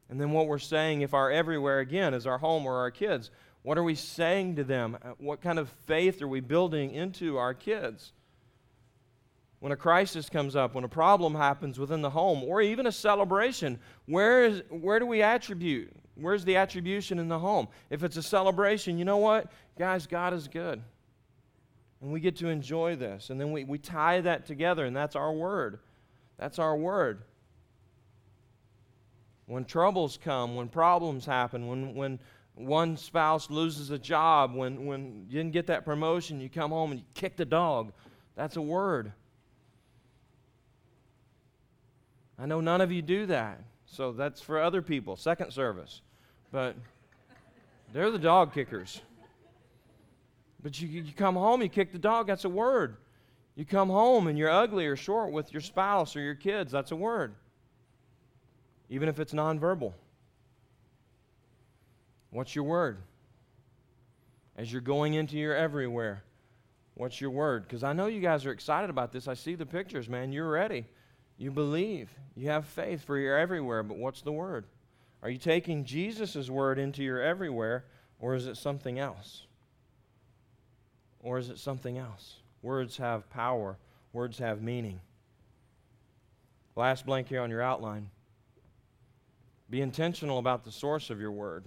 And 0.09 0.21
then 0.21 0.33
what 0.33 0.47
we're 0.47 0.59
saying, 0.59 1.01
if 1.01 1.15
our 1.15 1.31
everywhere 1.31 1.79
again 1.79 2.13
is 2.13 2.27
our 2.27 2.39
home 2.39 2.67
or 2.67 2.79
our 2.79 2.91
kids, 2.91 3.31
what 3.63 3.79
are 3.79 3.83
we 3.83 3.95
saying 3.95 4.57
to 4.57 4.65
them? 4.65 4.99
What 5.19 5.41
kind 5.41 5.59
of 5.59 5.69
faith 5.87 6.21
are 6.21 6.29
we 6.29 6.41
building 6.41 6.91
into 6.91 7.39
our 7.39 7.55
kids? 7.55 8.13
When 9.63 9.71
a 9.71 9.77
crisis 9.77 10.29
comes 10.29 10.57
up, 10.57 10.75
when 10.75 10.83
a 10.83 10.89
problem 10.89 11.37
happens 11.37 11.79
within 11.79 12.03
the 12.03 12.11
home, 12.11 12.43
or 12.43 12.61
even 12.61 12.89
a 12.89 12.91
celebration, 12.91 13.79
where, 14.07 14.45
is, 14.45 14.65
where 14.71 14.99
do 14.99 15.07
we 15.07 15.23
attribute? 15.23 15.89
Where's 16.17 16.45
the 16.45 16.57
attribution 16.57 17.21
in 17.21 17.29
the 17.29 17.39
home? 17.39 17.69
If 17.89 18.03
it's 18.03 18.17
a 18.17 18.25
celebration, 18.25 18.99
you 18.99 19.05
know 19.05 19.19
what? 19.19 19.53
Guys, 19.79 20.09
God 20.09 20.35
is 20.35 20.49
good. 20.49 20.83
And 22.01 22.13
we 22.13 22.19
get 22.19 22.35
to 22.39 22.49
enjoy 22.49 22.97
this. 22.97 23.31
And 23.31 23.41
then 23.41 23.53
we, 23.53 23.63
we 23.63 23.79
tie 23.79 24.21
that 24.23 24.47
together, 24.47 24.85
and 24.85 24.97
that's 24.97 25.15
our 25.15 25.33
word. 25.33 25.79
That's 26.39 26.59
our 26.59 26.77
word. 26.77 27.23
When 29.47 29.65
troubles 29.65 30.19
come, 30.25 30.57
when 30.57 30.67
problems 30.67 31.25
happen, 31.25 31.69
when, 31.69 31.95
when 31.95 32.19
one 32.57 32.97
spouse 32.97 33.49
loses 33.49 33.91
a 33.91 33.99
job, 33.99 34.57
when, 34.57 34.87
when 34.87 35.27
you 35.29 35.39
didn't 35.39 35.53
get 35.53 35.69
that 35.69 35.85
promotion, 35.85 36.41
you 36.41 36.51
come 36.51 36.73
home 36.73 36.91
and 36.91 36.99
you 36.99 37.07
kick 37.15 37.37
the 37.37 37.45
dog, 37.45 37.93
that's 38.35 38.57
a 38.57 38.61
word. 38.61 39.13
I 42.39 42.47
know 42.47 42.61
none 42.61 42.81
of 42.81 42.91
you 42.91 43.03
do 43.03 43.27
that. 43.27 43.61
So 43.87 44.13
that's 44.13 44.41
for 44.41 44.61
other 44.61 44.81
people, 44.81 45.17
second 45.17 45.53
service. 45.53 46.01
But 46.51 46.77
they're 47.93 48.11
the 48.11 48.19
dog 48.19 48.55
kickers. 48.55 49.01
But 50.63 50.81
you, 50.81 50.89
you 50.89 51.13
come 51.13 51.35
home, 51.35 51.61
you 51.61 51.69
kick 51.69 51.93
the 51.93 51.99
dog, 51.99 52.27
that's 52.27 52.45
a 52.45 52.49
word. 52.49 52.97
You 53.55 53.65
come 53.65 53.91
home 53.91 54.29
and 54.29 54.39
you're 54.39 54.51
ugly 54.51 54.87
or 54.87 54.97
short 54.97 55.31
with 55.33 55.53
your 55.53 55.61
spouse 55.61 56.17
or 56.17 56.21
your 56.21 56.35
kids, 56.35 56.73
that's 56.73 56.91
a 56.91 56.97
word. 56.97 57.35
Even 58.89 59.09
if 59.09 59.21
it's 59.21 59.35
nonverbal. 59.35 59.93
What's 62.31 62.55
your 62.55 62.65
word? 62.65 62.99
As 64.57 64.73
you're 64.73 64.81
going 64.81 65.15
into 65.15 65.37
your 65.37 65.55
everywhere, 65.55 66.23
what's 66.95 67.21
your 67.21 67.31
word? 67.31 67.65
Because 67.65 67.83
I 67.83 67.93
know 67.93 68.07
you 68.07 68.21
guys 68.21 68.47
are 68.47 68.53
excited 68.53 68.89
about 68.89 69.13
this. 69.13 69.29
I 69.29 69.35
see 69.35 69.55
the 69.55 69.67
pictures, 69.67 70.09
man. 70.09 70.33
You're 70.33 70.51
ready. 70.51 70.87
You 71.43 71.51
believe. 71.51 72.09
You 72.37 72.51
have 72.51 72.67
faith 72.67 73.03
for 73.03 73.19
your 73.19 73.37
everywhere, 73.37 73.83
but 73.83 73.97
what's 73.97 74.23
the 74.23 74.31
word? 74.31 74.65
Are 75.25 75.29
you 75.29 75.39
taking 75.39 75.85
Jesus' 75.85 76.49
word 76.49 76.79
into 76.79 77.03
your 77.03 77.21
everywhere, 77.21 77.85
or 78.21 78.37
is 78.37 78.47
it 78.47 78.57
something 78.57 79.01
else? 79.01 79.43
Or 81.19 81.39
is 81.39 81.51
it 81.51 81.59
something 81.59 81.99
else? 81.99 82.37
Words 82.63 82.97
have 82.99 83.29
power, 83.29 83.77
words 84.13 84.39
have 84.39 84.63
meaning. 84.63 85.01
Last 86.77 87.07
blank 87.07 87.27
here 87.27 87.41
on 87.41 87.51
your 87.51 87.61
outline. 87.61 88.11
Be 89.69 89.81
intentional 89.81 90.39
about 90.39 90.63
the 90.63 90.71
source 90.71 91.11
of 91.11 91.21
your 91.21 91.33
word. 91.33 91.65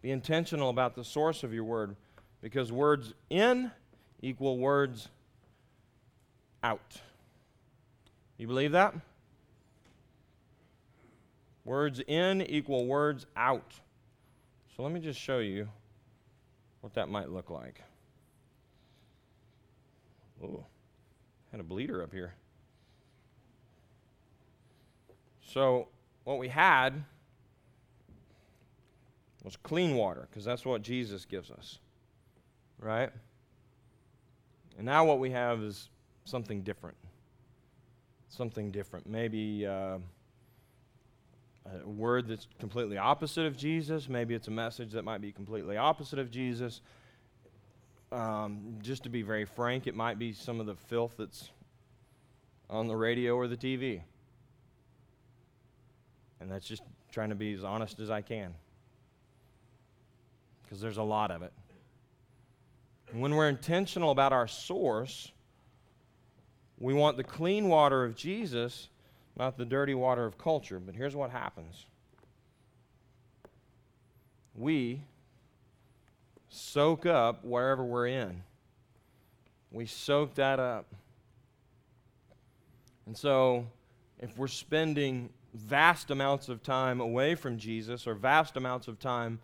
Be 0.00 0.12
intentional 0.12 0.70
about 0.70 0.94
the 0.94 1.04
source 1.04 1.42
of 1.42 1.52
your 1.52 1.64
word 1.64 1.94
because 2.40 2.72
words 2.72 3.12
in 3.28 3.70
equal 4.22 4.56
words 4.56 5.10
out. 6.64 7.02
You 8.42 8.48
believe 8.48 8.72
that? 8.72 8.92
Words 11.64 12.00
in 12.08 12.42
equal 12.42 12.86
words 12.86 13.24
out. 13.36 13.72
So 14.76 14.82
let 14.82 14.90
me 14.90 14.98
just 14.98 15.20
show 15.20 15.38
you 15.38 15.68
what 16.80 16.92
that 16.94 17.08
might 17.08 17.30
look 17.30 17.50
like. 17.50 17.80
Oh, 20.42 20.66
had 21.52 21.60
a 21.60 21.62
bleeder 21.62 22.02
up 22.02 22.12
here. 22.12 22.34
So 25.46 25.86
what 26.24 26.38
we 26.40 26.48
had 26.48 27.04
was 29.44 29.54
clean 29.54 29.94
water, 29.94 30.26
because 30.28 30.44
that's 30.44 30.64
what 30.64 30.82
Jesus 30.82 31.24
gives 31.24 31.48
us. 31.52 31.78
Right? 32.80 33.10
And 34.78 34.84
now 34.84 35.04
what 35.04 35.20
we 35.20 35.30
have 35.30 35.62
is 35.62 35.90
something 36.24 36.62
different 36.62 36.96
something 38.32 38.70
different. 38.70 39.06
Maybe 39.06 39.66
uh, 39.66 39.98
a 41.66 41.88
word 41.88 42.28
that's 42.28 42.48
completely 42.58 42.98
opposite 42.98 43.46
of 43.46 43.56
Jesus. 43.56 44.08
Maybe 44.08 44.34
it's 44.34 44.48
a 44.48 44.52
message 44.52 44.92
that 44.92 45.04
might 45.04 45.20
be 45.20 45.32
completely 45.32 45.76
opposite 45.76 46.18
of 46.18 46.30
Jesus. 46.30 46.80
Um, 48.10 48.78
just 48.82 49.04
to 49.04 49.08
be 49.08 49.22
very 49.22 49.44
frank, 49.44 49.86
it 49.86 49.94
might 49.94 50.18
be 50.18 50.32
some 50.32 50.60
of 50.60 50.66
the 50.66 50.74
filth 50.74 51.14
that's 51.18 51.50
on 52.68 52.86
the 52.88 52.96
radio 52.96 53.36
or 53.36 53.46
the 53.46 53.56
TV. 53.56 54.02
And 56.40 56.50
that's 56.50 56.66
just 56.66 56.82
trying 57.10 57.28
to 57.28 57.34
be 57.34 57.52
as 57.54 57.64
honest 57.64 58.00
as 58.00 58.10
I 58.10 58.22
can. 58.22 58.54
Because 60.62 60.80
there's 60.80 60.96
a 60.96 61.02
lot 61.02 61.30
of 61.30 61.42
it. 61.42 61.52
When 63.12 63.34
we're 63.34 63.48
intentional 63.48 64.10
about 64.10 64.32
our 64.32 64.48
source, 64.48 65.31
we 66.82 66.92
want 66.92 67.16
the 67.16 67.22
clean 67.22 67.68
water 67.68 68.04
of 68.04 68.16
Jesus, 68.16 68.88
not 69.38 69.56
the 69.56 69.64
dirty 69.64 69.94
water 69.94 70.26
of 70.26 70.36
culture. 70.36 70.80
But 70.80 70.96
here's 70.96 71.14
what 71.14 71.30
happens 71.30 71.86
we 74.54 75.00
soak 76.48 77.06
up 77.06 77.44
wherever 77.44 77.84
we're 77.84 78.08
in. 78.08 78.42
We 79.70 79.86
soak 79.86 80.34
that 80.34 80.58
up. 80.58 80.86
And 83.06 83.16
so, 83.16 83.68
if 84.18 84.36
we're 84.36 84.48
spending 84.48 85.30
vast 85.54 86.10
amounts 86.10 86.48
of 86.48 86.64
time 86.64 87.00
away 87.00 87.36
from 87.36 87.58
Jesus 87.58 88.08
or 88.08 88.14
vast 88.14 88.56
amounts 88.56 88.88
of 88.88 88.98
time 88.98 89.38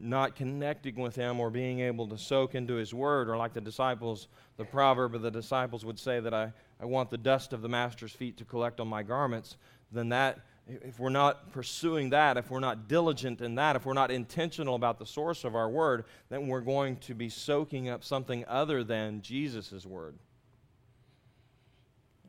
not 0.00 0.36
connecting 0.36 0.96
with 0.96 1.16
him 1.16 1.40
or 1.40 1.50
being 1.50 1.80
able 1.80 2.06
to 2.08 2.18
soak 2.18 2.54
into 2.54 2.74
his 2.74 2.94
word, 2.94 3.28
or 3.28 3.36
like 3.36 3.52
the 3.52 3.60
disciples, 3.60 4.28
the 4.56 4.64
proverb 4.64 5.14
of 5.14 5.22
the 5.22 5.30
disciples 5.30 5.84
would 5.84 5.98
say 5.98 6.20
that 6.20 6.32
I, 6.32 6.52
I 6.80 6.84
want 6.84 7.10
the 7.10 7.18
dust 7.18 7.52
of 7.52 7.62
the 7.62 7.68
master's 7.68 8.12
feet 8.12 8.36
to 8.38 8.44
collect 8.44 8.80
on 8.80 8.88
my 8.88 9.02
garments, 9.02 9.56
then 9.90 10.10
that, 10.10 10.40
if 10.68 11.00
we're 11.00 11.08
not 11.08 11.52
pursuing 11.52 12.10
that, 12.10 12.36
if 12.36 12.50
we're 12.50 12.60
not 12.60 12.88
diligent 12.88 13.40
in 13.40 13.54
that, 13.56 13.74
if 13.74 13.86
we're 13.86 13.94
not 13.94 14.10
intentional 14.10 14.74
about 14.74 14.98
the 14.98 15.06
source 15.06 15.44
of 15.44 15.56
our 15.56 15.68
word, 15.68 16.04
then 16.28 16.46
we're 16.46 16.60
going 16.60 16.96
to 16.98 17.14
be 17.14 17.28
soaking 17.28 17.88
up 17.88 18.04
something 18.04 18.44
other 18.46 18.84
than 18.84 19.22
Jesus' 19.22 19.86
word. 19.86 20.16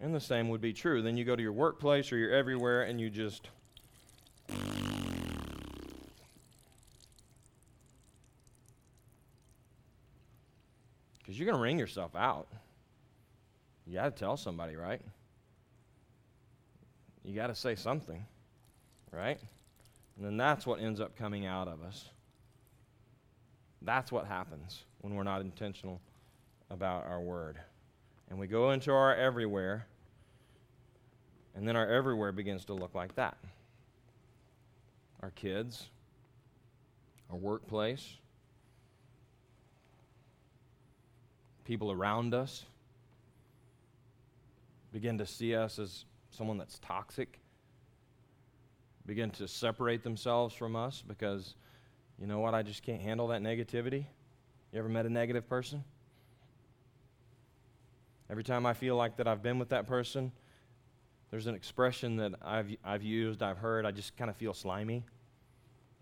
And 0.01 0.15
the 0.15 0.21
same 0.21 0.47
would 0.49 0.62
be 0.62 0.71
true. 0.71 1.01
Then 1.01 1.17
you 1.17 1.25
go 1.25 1.36
to 1.36 1.41
your 1.41 1.51
workplace 1.51 2.12
or 2.12 2.17
you're 2.17 2.34
everywhere 2.34 2.84
and 2.84 2.99
you 2.99 3.10
just. 3.10 3.49
Because 11.29 11.39
you're 11.39 11.45
going 11.45 11.59
to 11.59 11.61
wring 11.61 11.77
yourself 11.77 12.15
out. 12.15 12.47
You 13.85 13.93
got 13.93 14.05
to 14.05 14.19
tell 14.19 14.35
somebody, 14.35 14.75
right? 14.75 14.99
You 17.23 17.35
got 17.35 17.47
to 17.47 17.55
say 17.55 17.75
something, 17.75 18.25
right? 19.11 19.39
And 20.17 20.25
then 20.25 20.37
that's 20.37 20.65
what 20.65 20.79
ends 20.79 20.99
up 20.99 21.15
coming 21.15 21.45
out 21.45 21.67
of 21.67 21.83
us. 21.83 22.09
That's 23.83 24.11
what 24.11 24.25
happens 24.25 24.85
when 25.01 25.13
we're 25.13 25.21
not 25.21 25.41
intentional 25.41 26.01
about 26.71 27.05
our 27.05 27.21
word. 27.21 27.59
And 28.31 28.39
we 28.39 28.47
go 28.47 28.71
into 28.71 28.91
our 28.91 29.15
everywhere, 29.15 29.85
and 31.53 31.67
then 31.67 31.75
our 31.75 31.87
everywhere 31.87 32.31
begins 32.31 32.65
to 32.65 32.73
look 32.73 32.95
like 32.95 33.13
that 33.17 33.37
our 35.21 35.29
kids, 35.29 35.89
our 37.29 37.37
workplace, 37.37 38.17
people 41.69 41.91
around 41.91 42.34
us 42.34 42.65
begin 44.91 45.19
to 45.19 45.25
see 45.27 45.53
us 45.53 45.77
as 45.77 46.05
someone 46.32 46.58
that's 46.58 46.79
toxic, 46.79 47.39
begin 49.05 49.29
to 49.29 49.47
separate 49.47 50.01
themselves 50.01 50.55
from 50.55 50.75
us 50.75 51.03
because, 51.08 51.53
you 52.19 52.25
know 52.25 52.39
what, 52.39 52.55
I 52.55 52.63
just 52.63 52.82
can't 52.82 52.99
handle 52.99 53.27
that 53.27 53.43
negativity. 53.43 54.03
You 54.73 54.79
ever 54.79 54.89
met 54.89 55.05
a 55.05 55.12
negative 55.12 55.47
person? 55.47 55.84
Every 58.32 58.43
time 58.43 58.65
I 58.65 58.73
feel 58.73 58.95
like 58.95 59.17
that 59.17 59.27
I've 59.27 59.43
been 59.43 59.60
with 59.60 59.69
that 59.69 59.86
person, 59.86 60.32
there's 61.29 61.45
an 61.45 61.53
expression 61.53 62.15
that 62.15 62.32
I've, 62.41 62.75
I've 62.84 63.03
used, 63.03 63.43
I've 63.43 63.60
heard, 63.60 63.86
I 63.86 63.91
just 63.91 64.17
kind 64.17 64.32
of 64.32 64.36
feel 64.36 64.55
slimy. 64.55 65.05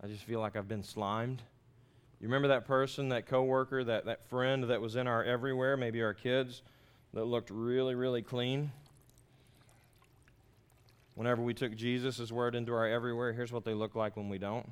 I 0.02 0.06
just 0.06 0.24
feel 0.24 0.40
like 0.40 0.56
I've 0.56 0.68
been 0.68 0.82
slimed. 0.82 1.42
You 2.20 2.26
remember 2.26 2.48
that 2.48 2.66
person, 2.66 3.10
that 3.10 3.26
coworker, 3.26 3.84
that, 3.84 4.06
that 4.06 4.28
friend 4.28 4.64
that 4.64 4.80
was 4.80 4.96
in 4.96 5.06
our 5.06 5.22
everywhere, 5.22 5.76
maybe 5.76 6.02
our 6.02 6.14
kids, 6.14 6.62
that 7.14 7.24
looked 7.24 7.50
really, 7.50 7.94
really 7.94 8.22
clean? 8.22 8.72
Whenever 11.14 11.42
we 11.42 11.54
took 11.54 11.76
Jesus' 11.76 12.32
word 12.32 12.56
into 12.56 12.72
our 12.72 12.88
everywhere, 12.88 13.32
here's 13.32 13.52
what 13.52 13.64
they 13.64 13.74
look 13.74 13.94
like 13.94 14.16
when 14.16 14.28
we 14.28 14.38
don't. 14.38 14.68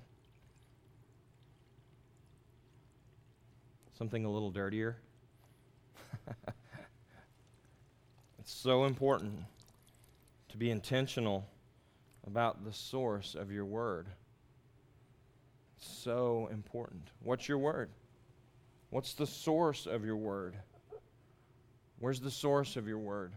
Something 3.96 4.24
a 4.24 4.30
little 4.30 4.50
dirtier. 4.50 4.96
it's 8.38 8.52
so 8.52 8.84
important 8.84 9.38
to 10.48 10.56
be 10.56 10.70
intentional 10.70 11.46
about 12.26 12.64
the 12.64 12.72
source 12.72 13.34
of 13.36 13.52
your 13.52 13.64
word. 13.64 14.08
So 15.78 16.48
important. 16.52 17.10
What's 17.22 17.48
your 17.48 17.58
word? 17.58 17.90
What's 18.90 19.14
the 19.14 19.26
source 19.26 19.86
of 19.86 20.04
your 20.04 20.16
word? 20.16 20.56
Where's 21.98 22.20
the 22.20 22.30
source 22.30 22.76
of 22.76 22.86
your 22.86 22.98
word? 22.98 23.32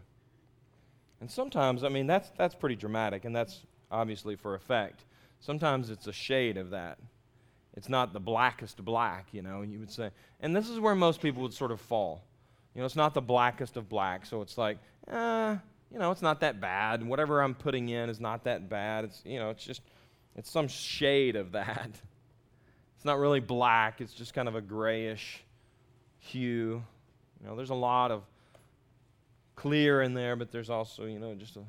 And 1.20 1.30
sometimes, 1.30 1.84
I 1.84 1.88
mean, 1.88 2.06
that's, 2.06 2.30
that's 2.36 2.54
pretty 2.54 2.76
dramatic, 2.76 3.24
and 3.24 3.34
that's 3.34 3.60
obviously 3.90 4.36
for 4.36 4.54
effect. 4.54 5.04
Sometimes 5.40 5.90
it's 5.90 6.06
a 6.06 6.12
shade 6.12 6.56
of 6.56 6.70
that. 6.70 6.98
It's 7.76 7.88
not 7.88 8.12
the 8.12 8.20
blackest 8.20 8.84
black, 8.84 9.28
you 9.32 9.42
know, 9.42 9.62
you 9.62 9.78
would 9.78 9.90
say. 9.90 10.10
And 10.40 10.54
this 10.54 10.68
is 10.68 10.78
where 10.80 10.94
most 10.94 11.20
people 11.20 11.42
would 11.42 11.54
sort 11.54 11.70
of 11.70 11.80
fall. 11.80 12.24
You 12.74 12.80
know, 12.80 12.86
it's 12.86 12.96
not 12.96 13.14
the 13.14 13.20
blackest 13.20 13.76
of 13.76 13.88
black, 13.88 14.26
so 14.26 14.42
it's 14.42 14.56
like, 14.58 14.78
eh, 15.08 15.56
you 15.92 15.98
know, 15.98 16.10
it's 16.10 16.22
not 16.22 16.40
that 16.40 16.60
bad. 16.60 17.06
Whatever 17.06 17.42
I'm 17.42 17.54
putting 17.54 17.88
in 17.88 18.08
is 18.08 18.20
not 18.20 18.44
that 18.44 18.68
bad. 18.68 19.04
It's, 19.04 19.22
you 19.24 19.38
know, 19.38 19.50
it's 19.50 19.64
just, 19.64 19.82
it's 20.36 20.50
some 20.50 20.68
shade 20.68 21.36
of 21.36 21.52
that. 21.52 21.90
It's 23.00 23.06
not 23.06 23.18
really 23.18 23.40
black, 23.40 24.02
it's 24.02 24.12
just 24.12 24.34
kind 24.34 24.46
of 24.46 24.56
a 24.56 24.60
grayish 24.60 25.42
hue. 26.18 26.82
You 27.40 27.46
know, 27.46 27.56
there's 27.56 27.70
a 27.70 27.74
lot 27.74 28.10
of 28.10 28.24
clear 29.56 30.02
in 30.02 30.12
there, 30.12 30.36
but 30.36 30.52
there's 30.52 30.68
also, 30.68 31.06
you 31.06 31.18
know, 31.18 31.34
just 31.34 31.56
a, 31.56 31.60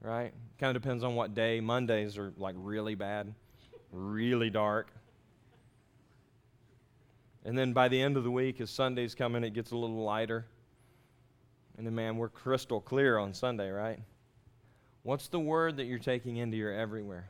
right? 0.00 0.32
Kind 0.58 0.74
of 0.74 0.82
depends 0.82 1.04
on 1.04 1.16
what 1.16 1.34
day. 1.34 1.60
Mondays 1.60 2.16
are 2.16 2.32
like 2.38 2.54
really 2.56 2.94
bad, 2.94 3.34
really 3.92 4.48
dark. 4.48 4.88
And 7.44 7.58
then 7.58 7.74
by 7.74 7.88
the 7.88 8.00
end 8.00 8.16
of 8.16 8.24
the 8.24 8.30
week, 8.30 8.58
as 8.62 8.70
Sundays 8.70 9.14
come 9.14 9.36
in, 9.36 9.44
it 9.44 9.52
gets 9.52 9.72
a 9.72 9.76
little 9.76 10.02
lighter. 10.02 10.46
And 11.76 11.86
then, 11.86 11.94
man, 11.94 12.16
we're 12.16 12.30
crystal 12.30 12.80
clear 12.80 13.18
on 13.18 13.34
Sunday, 13.34 13.68
right? 13.68 13.98
What's 15.02 15.28
the 15.28 15.40
word 15.40 15.76
that 15.76 15.84
you're 15.84 15.98
taking 15.98 16.38
into 16.38 16.56
your 16.56 16.72
everywhere? 16.72 17.28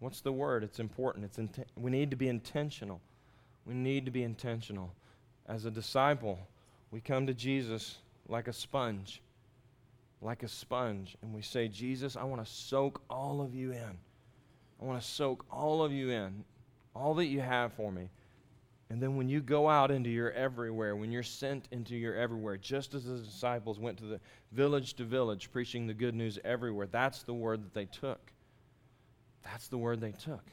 What's 0.00 0.22
the 0.22 0.32
word? 0.32 0.64
It's 0.64 0.80
important. 0.80 1.26
It's 1.26 1.38
inten- 1.38 1.66
we 1.76 1.90
need 1.90 2.10
to 2.10 2.16
be 2.16 2.28
intentional. 2.28 3.00
We 3.66 3.74
need 3.74 4.06
to 4.06 4.10
be 4.10 4.22
intentional. 4.22 4.92
As 5.46 5.66
a 5.66 5.70
disciple, 5.70 6.38
we 6.90 7.00
come 7.00 7.26
to 7.26 7.34
Jesus 7.34 7.98
like 8.26 8.48
a 8.48 8.52
sponge, 8.52 9.20
like 10.22 10.42
a 10.42 10.48
sponge, 10.48 11.16
and 11.22 11.34
we 11.34 11.42
say, 11.42 11.68
Jesus, 11.68 12.16
I 12.16 12.24
want 12.24 12.44
to 12.44 12.50
soak 12.50 13.02
all 13.10 13.42
of 13.42 13.54
you 13.54 13.72
in. 13.72 13.98
I 14.80 14.84
want 14.84 15.00
to 15.00 15.06
soak 15.06 15.44
all 15.50 15.82
of 15.82 15.92
you 15.92 16.10
in, 16.10 16.44
all 16.94 17.14
that 17.14 17.26
you 17.26 17.40
have 17.40 17.72
for 17.74 17.92
me. 17.92 18.08
And 18.88 19.00
then 19.00 19.16
when 19.16 19.28
you 19.28 19.40
go 19.40 19.68
out 19.68 19.90
into 19.90 20.10
your 20.10 20.32
everywhere, 20.32 20.96
when 20.96 21.12
you're 21.12 21.22
sent 21.22 21.68
into 21.70 21.94
your 21.94 22.16
everywhere, 22.16 22.56
just 22.56 22.94
as 22.94 23.04
the 23.04 23.18
disciples 23.18 23.78
went 23.78 23.98
to 23.98 24.06
the 24.06 24.20
village 24.52 24.94
to 24.94 25.04
village 25.04 25.52
preaching 25.52 25.86
the 25.86 25.94
good 25.94 26.14
news 26.14 26.38
everywhere, 26.42 26.88
that's 26.90 27.22
the 27.22 27.34
word 27.34 27.62
that 27.62 27.74
they 27.74 27.84
took. 27.84 28.32
That's 29.44 29.68
the 29.68 29.78
word 29.78 30.00
they 30.00 30.12
took. 30.12 30.44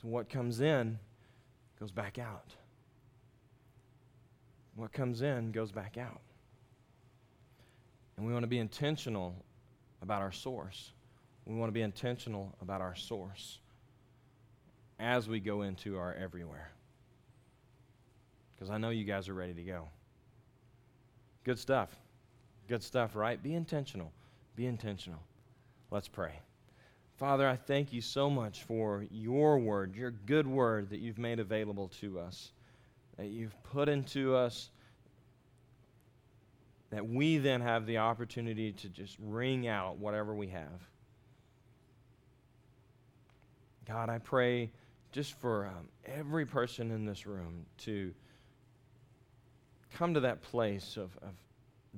So 0.00 0.08
what 0.08 0.28
comes 0.28 0.60
in 0.60 0.98
goes 1.78 1.90
back 1.90 2.18
out. 2.18 2.54
What 4.76 4.92
comes 4.92 5.22
in 5.22 5.52
goes 5.52 5.72
back 5.72 5.96
out. 5.98 6.20
And 8.16 8.26
we 8.26 8.32
want 8.32 8.42
to 8.42 8.48
be 8.48 8.58
intentional 8.58 9.34
about 10.02 10.22
our 10.22 10.32
source. 10.32 10.92
We 11.46 11.54
want 11.54 11.68
to 11.68 11.74
be 11.74 11.82
intentional 11.82 12.54
about 12.62 12.80
our 12.80 12.94
source 12.94 13.58
as 14.98 15.28
we 15.28 15.40
go 15.40 15.62
into 15.62 15.98
our 15.98 16.14
everywhere 16.14 16.70
because 18.62 18.70
I 18.70 18.78
know 18.78 18.90
you 18.90 19.02
guys 19.02 19.28
are 19.28 19.34
ready 19.34 19.54
to 19.54 19.62
go. 19.64 19.88
Good 21.42 21.58
stuff. 21.58 21.88
Good 22.68 22.80
stuff, 22.80 23.16
right? 23.16 23.42
Be 23.42 23.54
intentional. 23.54 24.12
Be 24.54 24.66
intentional. 24.66 25.18
Let's 25.90 26.06
pray. 26.06 26.38
Father, 27.22 27.48
I 27.48 27.54
thank 27.54 27.92
you 27.92 28.00
so 28.00 28.28
much 28.28 28.64
for 28.64 29.06
your 29.08 29.56
word, 29.56 29.94
your 29.94 30.10
good 30.10 30.44
word 30.44 30.90
that 30.90 30.98
you've 30.98 31.20
made 31.20 31.38
available 31.38 31.86
to 32.00 32.18
us, 32.18 32.50
that 33.16 33.28
you've 33.28 33.54
put 33.62 33.88
into 33.88 34.34
us, 34.34 34.70
that 36.90 37.08
we 37.08 37.38
then 37.38 37.60
have 37.60 37.86
the 37.86 37.98
opportunity 37.98 38.72
to 38.72 38.88
just 38.88 39.16
wring 39.20 39.68
out 39.68 39.98
whatever 39.98 40.34
we 40.34 40.48
have. 40.48 40.88
God, 43.86 44.08
I 44.08 44.18
pray 44.18 44.72
just 45.12 45.38
for 45.38 45.66
um, 45.66 45.90
every 46.04 46.44
person 46.44 46.90
in 46.90 47.06
this 47.06 47.24
room 47.24 47.66
to 47.84 48.12
come 49.94 50.12
to 50.14 50.20
that 50.20 50.42
place 50.42 50.96
of, 50.96 51.16
of 51.22 51.34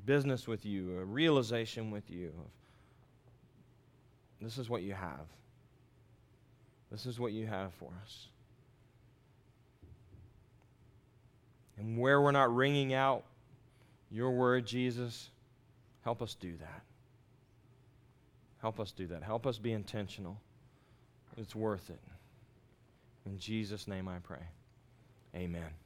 business 0.04 0.46
with 0.46 0.66
you, 0.66 0.98
a 0.98 1.04
realization 1.06 1.90
with 1.90 2.10
you 2.10 2.26
of 2.26 2.50
this 4.44 4.58
is 4.58 4.68
what 4.68 4.82
you 4.82 4.92
have. 4.94 5.26
This 6.90 7.06
is 7.06 7.18
what 7.18 7.32
you 7.32 7.46
have 7.46 7.72
for 7.74 7.90
us. 8.02 8.28
And 11.78 11.98
where 11.98 12.20
we're 12.20 12.30
not 12.30 12.54
wringing 12.54 12.94
out 12.94 13.24
your 14.10 14.30
word, 14.30 14.66
Jesus, 14.66 15.30
help 16.02 16.22
us 16.22 16.34
do 16.34 16.52
that. 16.60 16.82
Help 18.60 18.80
us 18.80 18.92
do 18.92 19.06
that. 19.08 19.22
Help 19.22 19.46
us 19.46 19.58
be 19.58 19.72
intentional. 19.72 20.40
It's 21.36 21.54
worth 21.54 21.90
it. 21.90 22.00
In 23.26 23.38
Jesus' 23.38 23.88
name 23.88 24.08
I 24.08 24.18
pray. 24.18 24.46
Amen. 25.34 25.83